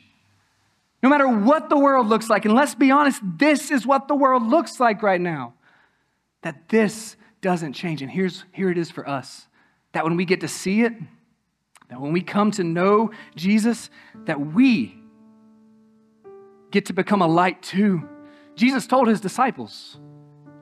No 1.03 1.09
matter 1.09 1.29
what 1.29 1.69
the 1.69 1.79
world 1.79 2.09
looks 2.09 2.29
like, 2.29 2.45
and 2.45 2.55
let's 2.55 2.75
be 2.75 2.91
honest, 2.91 3.21
this 3.23 3.71
is 3.71 3.87
what 3.87 4.09
the 4.09 4.15
world 4.15 4.43
looks 4.43 4.81
like 4.81 5.03
right 5.03 5.21
now. 5.21 5.55
That 6.43 6.69
this 6.69 7.17
doesn't 7.41 7.75
change. 7.75 8.03
And 8.03 8.11
here's, 8.11 8.45
here 8.53 8.71
it 8.71 8.79
is 8.79 8.91
for 8.91 9.09
us 9.09 9.47
that 9.93 10.05
when 10.05 10.17
we 10.17 10.25
get 10.25 10.41
to 10.41 10.49
see 10.49 10.83
it, 10.83 10.93
that 11.89 12.01
when 12.01 12.13
we 12.13 12.21
come 12.21 12.51
to 12.53 12.65
know 12.65 13.11
Jesus, 13.35 13.91
that 14.27 14.41
we 14.41 14.99
get 16.71 16.87
to 16.87 16.93
become 16.93 17.23
a 17.23 17.27
light 17.27 17.63
too. 17.63 18.09
Jesus 18.57 18.87
told 18.87 19.09
his 19.09 19.21
disciples, 19.21 19.99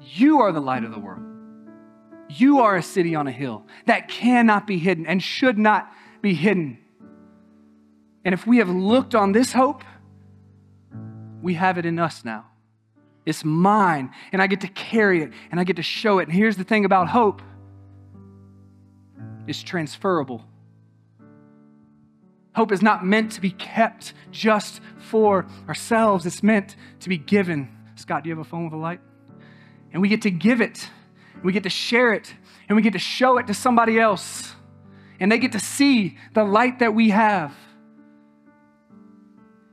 You 0.01 0.41
are 0.41 0.53
the 0.53 0.61
light 0.61 0.85
of 0.85 0.93
the 0.93 1.01
world. 1.01 1.23
You 2.29 2.61
are 2.61 2.77
a 2.77 2.83
city 2.83 3.15
on 3.15 3.27
a 3.27 3.33
hill 3.33 3.67
that 3.87 4.09
cannot 4.09 4.67
be 4.67 4.79
hidden 4.79 5.07
and 5.07 5.23
should 5.23 5.59
not 5.59 5.91
be 6.23 6.35
hidden. 6.35 6.79
And 8.25 8.35
if 8.35 8.47
we 8.47 8.59
have 8.59 8.69
looked 8.69 9.15
on 9.15 9.33
this 9.33 9.53
hope, 9.53 9.83
we 11.43 11.55
have 11.55 11.79
it 11.79 11.87
in 11.87 11.99
us 11.99 12.25
now. 12.25 12.47
It's 13.25 13.45
mine, 13.45 14.13
and 14.33 14.41
I 14.41 14.47
get 14.47 14.61
to 14.61 14.69
carry 14.69 15.23
it, 15.23 15.33
and 15.51 15.59
I 15.59 15.65
get 15.65 15.77
to 15.77 15.83
show 15.83 16.21
it. 16.21 16.29
And 16.29 16.33
here's 16.33 16.57
the 16.57 16.65
thing 16.65 16.85
about 16.85 17.09
hope 17.09 17.43
it's 19.47 19.63
transferable. 19.63 20.45
Hope 22.55 22.73
is 22.73 22.83
not 22.83 23.05
meant 23.05 23.33
to 23.33 23.41
be 23.41 23.51
kept 23.51 24.15
just 24.31 24.81
for 24.99 25.47
ourselves, 25.69 26.25
it's 26.25 26.43
meant 26.43 26.77
to 27.01 27.09
be 27.09 27.19
given. 27.19 27.69
Scott, 27.97 28.23
do 28.23 28.29
you 28.29 28.37
have 28.37 28.45
a 28.45 28.49
phone 28.49 28.65
with 28.65 28.73
a 28.73 28.79
light? 28.79 29.01
And 29.93 30.03
we 30.03 30.09
get 30.09 30.23
to 30.23 30.31
give 30.31 30.61
it, 30.61 30.89
we 31.43 31.53
get 31.53 31.65
to 31.65 31.71
share 31.71 32.13
it, 32.13 32.35
and 32.69 32.77
we 32.77 32.83
get 32.83 32.93
to 32.95 32.99
show 32.99 33.39
it 33.39 33.47
to 33.49 33.55
somebody 33.55 33.99
else. 33.99 34.55
And 35.19 35.31
they 35.33 35.39
get 35.39 35.53
to 35.53 35.61
see 35.61 36.19
the 36.35 36.45
light 36.45 36.81
that 36.81 36.95
we 36.95 37.11
have. 37.11 37.55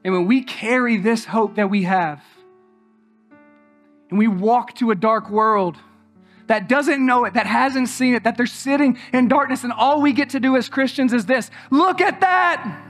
And 0.04 0.14
when 0.14 0.26
we 0.26 0.44
carry 0.44 0.98
this 0.98 1.26
hope 1.26 1.56
that 1.56 1.70
we 1.70 1.84
have, 1.84 2.22
and 4.10 4.20
we 4.20 4.28
walk 4.28 4.76
to 4.76 4.92
a 4.92 4.96
dark 4.96 5.30
world 5.30 5.78
that 6.48 6.68
doesn't 6.68 7.04
know 7.04 7.26
it, 7.26 7.34
that 7.36 7.48
hasn't 7.48 7.90
seen 7.90 8.14
it, 8.14 8.26
that 8.26 8.38
they're 8.38 8.46
sitting 8.46 8.98
in 9.14 9.28
darkness, 9.28 9.64
and 9.64 9.74
all 9.74 10.02
we 10.02 10.12
get 10.12 10.32
to 10.32 10.40
do 10.40 10.56
as 10.58 10.70
Christians 10.70 11.14
is 11.14 11.26
this 11.26 11.50
look 11.72 12.02
at 12.02 12.22
that! 12.22 12.90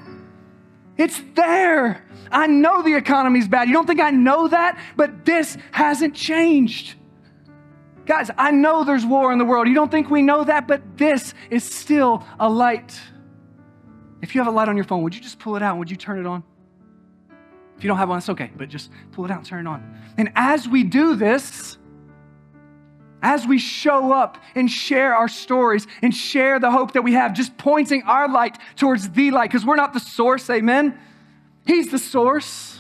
It's 0.98 1.22
there. 1.36 2.06
I 2.32 2.48
know 2.48 2.82
the 2.82 2.96
economy's 2.96 3.48
bad. 3.48 3.68
You 3.68 3.74
don't 3.74 3.88
think 3.88 4.00
I 4.00 4.12
know 4.12 4.48
that? 4.48 4.80
But 4.96 5.26
this 5.26 5.58
hasn't 5.72 6.16
changed. 6.16 6.96
Guys, 8.06 8.30
I 8.38 8.52
know 8.52 8.84
there's 8.84 9.06
war 9.06 9.32
in 9.32 9.40
the 9.40 9.46
world. 9.46 9.68
You 9.68 9.74
don't 9.74 9.90
think 9.90 10.10
we 10.10 10.22
know 10.22 10.44
that? 10.44 10.68
But 10.68 10.98
this 10.98 11.34
is 11.50 11.64
still 11.64 12.24
a 12.40 12.50
light. 12.50 13.00
If 14.22 14.36
you 14.36 14.42
have 14.42 14.48
a 14.48 14.56
light 14.56 14.70
on 14.70 14.76
your 14.76 14.84
phone, 14.84 15.04
would 15.04 15.16
you 15.16 15.22
just 15.22 15.40
pull 15.40 15.56
it 15.56 15.64
out? 15.64 15.78
Would 15.78 15.90
you 15.90 15.98
turn 15.98 16.20
it 16.20 16.28
on? 16.28 16.44
If 17.84 17.86
you 17.86 17.90
don't 17.90 17.98
have 17.98 18.08
one, 18.08 18.20
it's 18.20 18.30
okay, 18.30 18.50
but 18.56 18.70
just 18.70 18.90
pull 19.12 19.26
it 19.26 19.32
out 19.32 19.44
turn 19.44 19.68
it 19.68 19.70
on. 19.70 19.84
And 20.18 20.32
as 20.36 20.70
we 20.70 20.86
do 20.86 21.18
this, 21.18 21.78
as 23.22 23.46
we 23.46 23.58
show 23.58 24.14
up 24.14 24.38
and 24.56 24.72
share 24.72 25.14
our 25.14 25.28
stories 25.28 25.86
and 26.02 26.16
share 26.16 26.62
the 26.62 26.72
hope 26.72 26.94
that 26.94 27.02
we 27.02 27.12
have, 27.12 27.34
just 27.34 27.58
pointing 27.58 28.04
our 28.04 28.30
light 28.30 28.58
towards 28.78 29.10
the 29.10 29.32
light, 29.32 29.50
because 29.52 29.66
we're 29.66 29.76
not 29.76 29.92
the 29.92 30.00
source, 30.00 30.50
amen? 30.50 30.98
He's 31.68 31.92
the 31.92 32.00
source. 32.00 32.80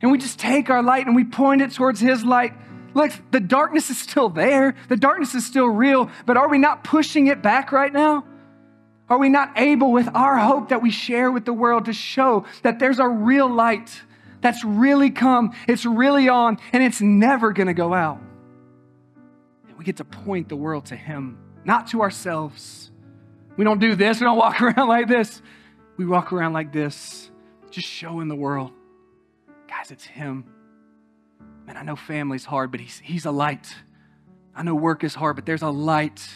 And 0.00 0.12
we 0.12 0.18
just 0.18 0.38
take 0.38 0.70
our 0.70 0.84
light 0.84 1.04
and 1.08 1.16
we 1.16 1.24
point 1.24 1.60
it 1.60 1.72
towards 1.72 1.98
His 1.98 2.22
light. 2.22 2.52
Look, 2.94 3.10
the 3.32 3.40
darkness 3.40 3.90
is 3.90 3.98
still 3.98 4.28
there, 4.28 4.76
the 4.88 4.96
darkness 4.96 5.34
is 5.34 5.44
still 5.44 5.66
real, 5.66 6.12
but 6.26 6.36
are 6.36 6.48
we 6.48 6.58
not 6.58 6.84
pushing 6.84 7.26
it 7.26 7.42
back 7.42 7.72
right 7.72 7.92
now? 7.92 8.24
Are 9.08 9.18
we 9.18 9.30
not 9.30 9.58
able, 9.58 9.90
with 9.90 10.08
our 10.14 10.38
hope 10.38 10.68
that 10.68 10.80
we 10.80 10.92
share 10.92 11.32
with 11.32 11.44
the 11.44 11.52
world, 11.52 11.86
to 11.86 11.92
show 11.92 12.46
that 12.62 12.78
there's 12.78 13.00
a 13.00 13.08
real 13.08 13.52
light 13.52 13.90
that's 14.42 14.64
really 14.64 15.10
come, 15.10 15.54
it's 15.66 15.86
really 15.86 16.28
on, 16.28 16.58
and 16.72 16.82
it's 16.82 17.00
never 17.00 17.52
gonna 17.52 17.74
go 17.74 17.94
out? 17.94 18.20
And 19.68 19.78
we 19.78 19.84
get 19.84 19.96
to 19.98 20.04
point 20.04 20.48
the 20.48 20.56
world 20.56 20.86
to 20.86 20.96
Him, 20.96 21.38
not 21.64 21.86
to 21.88 22.02
ourselves. 22.02 22.90
We 23.56 23.64
don't 23.64 23.78
do 23.78 23.94
this, 23.94 24.20
we 24.20 24.24
don't 24.24 24.36
walk 24.36 24.60
around 24.62 24.88
like 24.88 25.08
this. 25.08 25.40
We 25.96 26.06
walk 26.06 26.32
around 26.32 26.52
like 26.52 26.72
this, 26.72 27.30
just 27.70 27.86
showing 27.86 28.28
the 28.28 28.34
world. 28.34 28.72
Guys, 29.68 29.90
it's 29.90 30.04
Him. 30.04 30.44
Man, 31.66 31.76
I 31.76 31.82
know 31.82 31.96
family's 31.96 32.44
hard, 32.44 32.70
but 32.70 32.80
He's, 32.80 32.98
he's 32.98 33.24
a 33.24 33.30
light. 33.30 33.74
I 34.54 34.62
know 34.62 34.74
work 34.74 35.04
is 35.04 35.14
hard, 35.14 35.36
but 35.36 35.46
there's 35.46 35.62
a 35.62 35.70
light. 35.70 36.28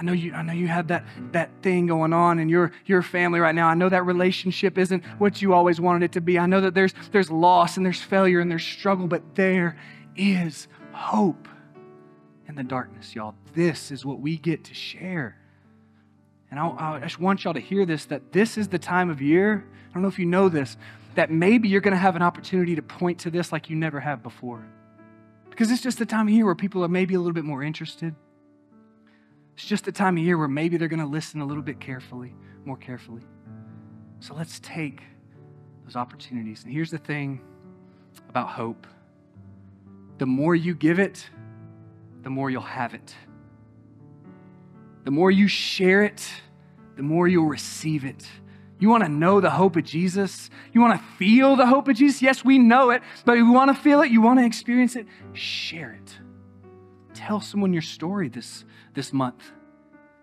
I 0.00 0.02
know 0.02 0.12
you, 0.12 0.32
I 0.32 0.40
know 0.40 0.54
you 0.54 0.66
have 0.66 0.88
that, 0.88 1.04
that 1.32 1.50
thing 1.60 1.86
going 1.86 2.14
on 2.14 2.38
in 2.38 2.48
your, 2.48 2.72
your 2.86 3.02
family 3.02 3.38
right 3.38 3.54
now. 3.54 3.68
I 3.68 3.74
know 3.74 3.90
that 3.90 4.06
relationship 4.06 4.78
isn't 4.78 5.04
what 5.18 5.42
you 5.42 5.52
always 5.52 5.78
wanted 5.78 6.04
it 6.04 6.12
to 6.12 6.22
be. 6.22 6.38
I 6.38 6.46
know 6.46 6.62
that 6.62 6.72
there's, 6.72 6.94
there's 7.12 7.30
loss 7.30 7.76
and 7.76 7.84
there's 7.84 8.00
failure 8.00 8.40
and 8.40 8.50
there's 8.50 8.64
struggle, 8.64 9.06
but 9.08 9.34
there 9.34 9.76
is 10.16 10.68
hope 10.92 11.46
in 12.48 12.54
the 12.54 12.64
darkness, 12.64 13.14
y'all. 13.14 13.34
This 13.52 13.90
is 13.90 14.02
what 14.02 14.20
we 14.20 14.38
get 14.38 14.64
to 14.64 14.74
share. 14.74 15.36
And 16.50 16.58
I, 16.58 16.96
I 16.96 17.00
just 17.00 17.20
want 17.20 17.44
y'all 17.44 17.52
to 17.52 17.60
hear 17.60 17.84
this 17.84 18.06
that 18.06 18.32
this 18.32 18.56
is 18.56 18.68
the 18.68 18.78
time 18.78 19.10
of 19.10 19.20
year. 19.20 19.66
I 19.90 19.92
don't 19.92 20.02
know 20.02 20.08
if 20.08 20.18
you 20.18 20.24
know 20.24 20.48
this, 20.48 20.78
that 21.14 21.30
maybe 21.30 21.68
you're 21.68 21.82
going 21.82 21.92
to 21.92 21.98
have 21.98 22.16
an 22.16 22.22
opportunity 22.22 22.74
to 22.74 22.82
point 22.82 23.18
to 23.18 23.30
this 23.30 23.52
like 23.52 23.68
you 23.68 23.76
never 23.76 24.00
have 24.00 24.22
before. 24.22 24.64
Because 25.50 25.70
it's 25.70 25.82
just 25.82 25.98
the 25.98 26.06
time 26.06 26.26
of 26.26 26.32
year 26.32 26.46
where 26.46 26.54
people 26.54 26.82
are 26.82 26.88
maybe 26.88 27.12
a 27.12 27.18
little 27.18 27.34
bit 27.34 27.44
more 27.44 27.62
interested. 27.62 28.14
It's 29.60 29.68
just 29.68 29.84
the 29.84 29.92
time 29.92 30.16
of 30.16 30.24
year 30.24 30.38
where 30.38 30.48
maybe 30.48 30.78
they're 30.78 30.88
going 30.88 31.00
to 31.00 31.06
listen 31.06 31.42
a 31.42 31.44
little 31.44 31.62
bit 31.62 31.80
carefully, 31.80 32.34
more 32.64 32.78
carefully. 32.78 33.20
So 34.20 34.34
let's 34.34 34.58
take 34.60 35.02
those 35.84 35.96
opportunities. 35.96 36.64
And 36.64 36.72
here's 36.72 36.90
the 36.90 36.96
thing 36.96 37.42
about 38.30 38.48
hope 38.48 38.86
the 40.16 40.24
more 40.24 40.54
you 40.54 40.74
give 40.74 40.98
it, 40.98 41.28
the 42.22 42.30
more 42.30 42.48
you'll 42.48 42.62
have 42.62 42.94
it. 42.94 43.14
The 45.04 45.10
more 45.10 45.30
you 45.30 45.46
share 45.46 46.04
it, 46.04 46.26
the 46.96 47.02
more 47.02 47.28
you'll 47.28 47.44
receive 47.44 48.06
it. 48.06 48.26
You 48.78 48.88
want 48.88 49.04
to 49.04 49.10
know 49.10 49.42
the 49.42 49.50
hope 49.50 49.76
of 49.76 49.84
Jesus? 49.84 50.48
You 50.72 50.80
want 50.80 50.98
to 50.98 51.06
feel 51.18 51.54
the 51.56 51.66
hope 51.66 51.86
of 51.86 51.96
Jesus? 51.96 52.22
Yes, 52.22 52.42
we 52.42 52.56
know 52.58 52.90
it, 52.90 53.02
but 53.26 53.32
if 53.32 53.40
you 53.40 53.52
want 53.52 53.76
to 53.76 53.82
feel 53.82 54.00
it, 54.00 54.10
you 54.10 54.22
want 54.22 54.38
to 54.38 54.46
experience 54.46 54.96
it, 54.96 55.06
share 55.34 55.92
it. 55.92 56.18
Tell 57.20 57.38
someone 57.42 57.74
your 57.74 57.82
story 57.82 58.30
this, 58.30 58.64
this 58.94 59.12
month. 59.12 59.52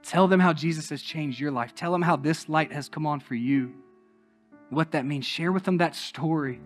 Tell 0.02 0.28
them 0.28 0.40
how 0.40 0.52
Jesus 0.52 0.90
has 0.90 1.04
changed 1.04 1.40
your 1.40 1.52
life. 1.52 1.76
Tell 1.76 1.92
them 1.92 2.02
how 2.02 2.16
this 2.16 2.50
light 2.50 2.74
has 2.74 2.90
come 2.90 3.06
on 3.06 3.20
for 3.20 3.36
you. 3.36 3.76
What 4.72 4.94
that 4.94 5.06
means. 5.06 5.24
Share 5.24 5.52
with 5.52 5.64
them 5.64 5.78
that 5.78 5.96
story 5.96 6.60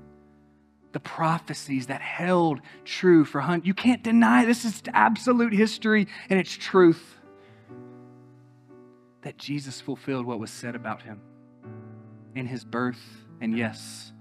the 0.93 1.01
prophecies 1.01 1.87
that 1.87 1.99
held 2.01 2.61
true 2.85 3.25
for 3.25 3.41
Hunt. 3.41 3.65
You 3.65 3.73
can't 3.73 4.03
deny 4.03 4.45
this 4.45 4.63
is 4.63 4.81
absolute 4.93 5.51
history 5.51 6.07
and 6.29 6.39
it's 6.39 6.55
truth 6.55 7.17
that 9.23 9.37
Jesus 9.37 9.81
fulfilled 9.81 10.25
what 10.25 10.39
was 10.39 10.49
said 10.49 10.75
about 10.75 11.01
him 11.01 11.19
in 12.35 12.47
his 12.47 12.63
birth 12.63 13.01
and 13.41 13.57
yes, 13.57 14.13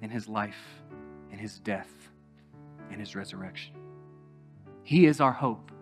in 0.00 0.10
his 0.10 0.28
life, 0.28 0.80
in 1.32 1.38
his 1.38 1.58
death, 1.58 1.90
in 2.92 3.00
his 3.00 3.16
resurrection. 3.16 3.74
He 4.86 5.06
is 5.06 5.20
our 5.20 5.32
hope. 5.32 5.72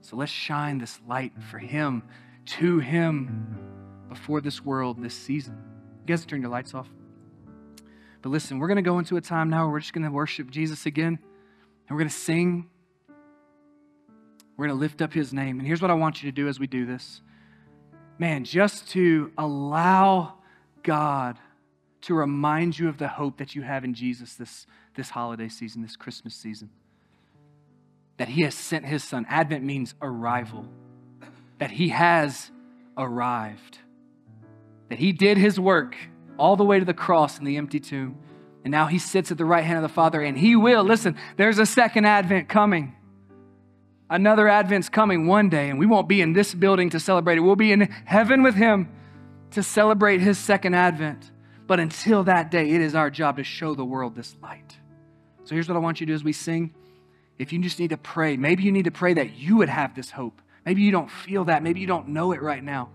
So 0.00 0.16
let's 0.16 0.32
shine 0.32 0.78
this 0.78 0.98
light 1.06 1.32
for 1.48 1.58
him, 1.58 2.02
to 2.44 2.80
him, 2.80 3.56
before 4.08 4.40
this 4.40 4.64
world, 4.64 5.00
this 5.00 5.14
season. 5.14 5.56
You 6.00 6.06
guys 6.06 6.26
turn 6.26 6.40
your 6.40 6.50
lights 6.50 6.74
off. 6.74 6.88
But 8.20 8.30
listen, 8.30 8.58
we're 8.58 8.66
going 8.66 8.76
to 8.76 8.82
go 8.82 8.98
into 8.98 9.16
a 9.16 9.20
time 9.20 9.48
now 9.48 9.62
where 9.62 9.74
we're 9.74 9.78
just 9.78 9.92
going 9.92 10.04
to 10.04 10.10
worship 10.10 10.50
Jesus 10.50 10.86
again, 10.86 11.20
and 11.20 11.90
we're 11.96 11.98
going 11.98 12.08
to 12.08 12.14
sing. 12.16 12.68
We're 14.56 14.66
going 14.66 14.76
to 14.76 14.80
lift 14.80 15.00
up 15.00 15.12
his 15.12 15.32
name. 15.32 15.60
And 15.60 15.66
here's 15.66 15.80
what 15.80 15.92
I 15.92 15.94
want 15.94 16.20
you 16.20 16.28
to 16.32 16.34
do 16.34 16.48
as 16.48 16.58
we 16.58 16.66
do 16.66 16.84
this 16.84 17.20
man, 18.18 18.42
just 18.42 18.88
to 18.88 19.30
allow 19.38 20.34
God 20.82 21.38
to 22.00 22.14
remind 22.14 22.76
you 22.76 22.88
of 22.88 22.98
the 22.98 23.06
hope 23.06 23.36
that 23.38 23.54
you 23.54 23.62
have 23.62 23.84
in 23.84 23.94
Jesus 23.94 24.34
this, 24.34 24.66
this 24.96 25.10
holiday 25.10 25.48
season, 25.48 25.82
this 25.82 25.94
Christmas 25.94 26.34
season. 26.34 26.70
That 28.18 28.28
he 28.28 28.42
has 28.42 28.54
sent 28.54 28.84
his 28.84 29.02
son. 29.02 29.26
Advent 29.28 29.64
means 29.64 29.94
arrival, 30.02 30.68
that 31.58 31.70
he 31.70 31.88
has 31.88 32.50
arrived, 32.96 33.78
that 34.88 34.98
he 34.98 35.12
did 35.12 35.38
his 35.38 35.58
work 35.58 35.96
all 36.36 36.56
the 36.56 36.64
way 36.64 36.78
to 36.78 36.84
the 36.84 36.94
cross 36.94 37.38
and 37.38 37.46
the 37.46 37.56
empty 37.56 37.80
tomb. 37.80 38.18
And 38.64 38.72
now 38.72 38.86
he 38.86 38.98
sits 38.98 39.30
at 39.30 39.38
the 39.38 39.44
right 39.44 39.64
hand 39.64 39.78
of 39.78 39.82
the 39.82 39.88
Father, 39.88 40.20
and 40.20 40.36
he 40.36 40.56
will. 40.56 40.82
Listen, 40.82 41.16
there's 41.36 41.58
a 41.58 41.66
second 41.66 42.04
advent 42.04 42.48
coming. 42.48 42.94
Another 44.10 44.48
advent's 44.48 44.88
coming 44.88 45.26
one 45.26 45.48
day, 45.48 45.70
and 45.70 45.78
we 45.78 45.86
won't 45.86 46.08
be 46.08 46.20
in 46.20 46.32
this 46.32 46.54
building 46.54 46.90
to 46.90 47.00
celebrate 47.00 47.38
it. 47.38 47.40
We'll 47.40 47.56
be 47.56 47.72
in 47.72 47.82
heaven 47.82 48.42
with 48.42 48.54
him 48.54 48.88
to 49.52 49.62
celebrate 49.62 50.20
his 50.20 50.38
second 50.38 50.74
advent. 50.74 51.30
But 51.66 51.78
until 51.78 52.24
that 52.24 52.50
day, 52.50 52.70
it 52.70 52.80
is 52.80 52.94
our 52.94 53.10
job 53.10 53.36
to 53.36 53.44
show 53.44 53.74
the 53.74 53.84
world 53.84 54.16
this 54.16 54.34
light. 54.42 54.76
So 55.44 55.54
here's 55.54 55.68
what 55.68 55.76
I 55.76 55.80
want 55.80 56.00
you 56.00 56.06
to 56.06 56.10
do 56.10 56.14
as 56.14 56.24
we 56.24 56.32
sing. 56.32 56.74
If 57.38 57.52
you 57.52 57.60
just 57.60 57.78
need 57.78 57.90
to 57.90 57.96
pray, 57.96 58.36
maybe 58.36 58.64
you 58.64 58.72
need 58.72 58.86
to 58.86 58.90
pray 58.90 59.14
that 59.14 59.36
you 59.36 59.56
would 59.56 59.68
have 59.68 59.94
this 59.94 60.10
hope. 60.10 60.42
Maybe 60.66 60.82
you 60.82 60.90
don't 60.90 61.10
feel 61.10 61.44
that. 61.44 61.62
Maybe 61.62 61.80
you 61.80 61.86
don't 61.86 62.08
know 62.08 62.32
it 62.32 62.42
right 62.42 62.62
now. 62.62 62.90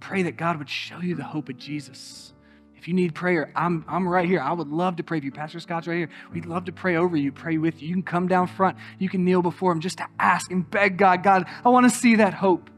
Pray 0.00 0.22
that 0.22 0.36
God 0.36 0.58
would 0.58 0.68
show 0.68 1.00
you 1.00 1.14
the 1.14 1.24
hope 1.24 1.48
of 1.48 1.58
Jesus. 1.58 2.32
If 2.76 2.88
you 2.88 2.94
need 2.94 3.14
prayer, 3.14 3.52
I'm, 3.54 3.84
I'm 3.88 4.08
right 4.08 4.26
here. 4.26 4.40
I 4.40 4.52
would 4.52 4.68
love 4.68 4.96
to 4.96 5.02
pray 5.02 5.20
for 5.20 5.26
you. 5.26 5.32
Pastor 5.32 5.60
Scott's 5.60 5.86
right 5.86 5.96
here. 5.96 6.10
We'd 6.32 6.46
love 6.46 6.66
to 6.66 6.72
pray 6.72 6.96
over 6.96 7.16
you, 7.16 7.32
pray 7.32 7.58
with 7.58 7.82
you. 7.82 7.88
You 7.88 7.94
can 7.94 8.02
come 8.02 8.28
down 8.28 8.46
front. 8.46 8.78
You 8.98 9.08
can 9.08 9.24
kneel 9.24 9.42
before 9.42 9.72
him 9.72 9.80
just 9.80 9.98
to 9.98 10.06
ask 10.18 10.50
and 10.50 10.68
beg 10.68 10.96
God, 10.96 11.22
God, 11.22 11.46
I 11.64 11.68
want 11.68 11.84
to 11.84 11.90
see 11.90 12.16
that 12.16 12.32
hope. 12.34 12.70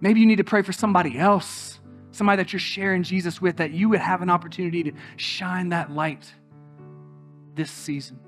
Maybe 0.00 0.20
you 0.20 0.26
need 0.26 0.36
to 0.36 0.44
pray 0.44 0.62
for 0.62 0.72
somebody 0.72 1.18
else, 1.18 1.80
somebody 2.12 2.36
that 2.42 2.52
you're 2.52 2.60
sharing 2.60 3.02
Jesus 3.02 3.40
with, 3.40 3.56
that 3.56 3.72
you 3.72 3.88
would 3.88 4.00
have 4.00 4.20
an 4.22 4.30
opportunity 4.30 4.82
to 4.84 4.92
shine 5.16 5.70
that 5.70 5.90
light 5.90 6.32
this 7.54 7.70
season 7.70 8.18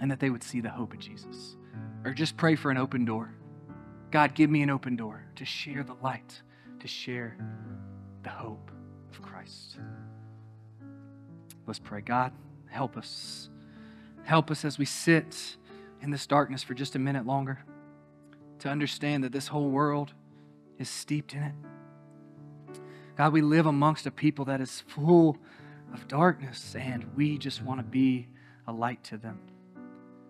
and 0.00 0.10
that 0.10 0.20
they 0.20 0.30
would 0.30 0.42
see 0.42 0.60
the 0.60 0.70
hope 0.70 0.92
of 0.92 0.98
Jesus. 0.98 1.56
Or 2.04 2.12
just 2.12 2.36
pray 2.36 2.54
for 2.54 2.70
an 2.70 2.76
open 2.76 3.04
door. 3.04 3.34
God, 4.10 4.34
give 4.34 4.48
me 4.48 4.62
an 4.62 4.70
open 4.70 4.96
door 4.96 5.24
to 5.36 5.44
share 5.44 5.82
the 5.82 5.96
light, 6.02 6.40
to 6.80 6.88
share 6.88 7.36
the 8.22 8.30
hope 8.30 8.70
of 9.10 9.20
Christ. 9.20 9.78
Let's 11.66 11.78
pray. 11.78 12.00
God, 12.00 12.32
help 12.70 12.96
us. 12.96 13.50
Help 14.24 14.50
us 14.50 14.64
as 14.64 14.78
we 14.78 14.84
sit 14.84 15.56
in 16.00 16.10
this 16.10 16.26
darkness 16.26 16.62
for 16.62 16.74
just 16.74 16.94
a 16.94 16.98
minute 16.98 17.26
longer 17.26 17.58
to 18.60 18.68
understand 18.68 19.24
that 19.24 19.32
this 19.32 19.48
whole 19.48 19.70
world 19.70 20.12
is 20.78 20.88
steeped 20.88 21.34
in 21.34 21.42
it. 21.42 21.54
God, 23.16 23.32
we 23.32 23.42
live 23.42 23.66
amongst 23.66 24.06
a 24.06 24.10
people 24.10 24.44
that 24.46 24.60
is 24.60 24.82
full 24.86 25.36
of 25.92 26.06
darkness, 26.06 26.76
and 26.78 27.04
we 27.16 27.36
just 27.38 27.62
want 27.62 27.80
to 27.80 27.84
be 27.84 28.28
a 28.66 28.72
light 28.72 29.02
to 29.04 29.16
them. 29.16 29.40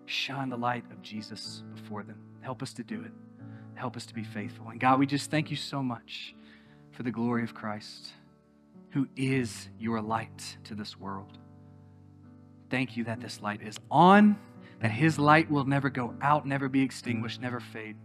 Shine 0.09 0.49
the 0.49 0.57
light 0.57 0.83
of 0.91 1.03
Jesus 1.03 1.63
before 1.75 2.01
them. 2.01 2.17
Help 2.41 2.63
us 2.63 2.73
to 2.73 2.83
do 2.83 3.03
it. 3.03 3.11
Help 3.75 3.95
us 3.95 4.07
to 4.07 4.13
be 4.15 4.23
faithful. 4.23 4.67
And 4.69 4.79
God, 4.79 4.97
we 4.97 5.05
just 5.05 5.29
thank 5.29 5.51
you 5.51 5.55
so 5.55 5.83
much 5.83 6.33
for 6.91 7.03
the 7.03 7.11
glory 7.11 7.43
of 7.43 7.53
Christ 7.53 8.13
who 8.89 9.07
is 9.15 9.69
your 9.77 10.01
light 10.01 10.57
to 10.63 10.73
this 10.73 10.99
world. 10.99 11.37
Thank 12.71 12.97
you 12.97 13.03
that 13.03 13.21
this 13.21 13.39
light 13.39 13.61
is 13.61 13.77
on, 13.91 14.35
that 14.81 14.89
his 14.89 15.19
light 15.19 15.49
will 15.51 15.65
never 15.65 15.91
go 15.91 16.15
out, 16.23 16.47
never 16.47 16.67
be 16.69 16.81
extinguished, 16.81 17.39
never 17.39 17.59
fade. 17.59 17.95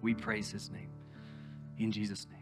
We 0.00 0.14
praise 0.14 0.50
his 0.50 0.70
name. 0.70 0.88
In 1.78 1.92
Jesus' 1.92 2.26
name. 2.30 2.39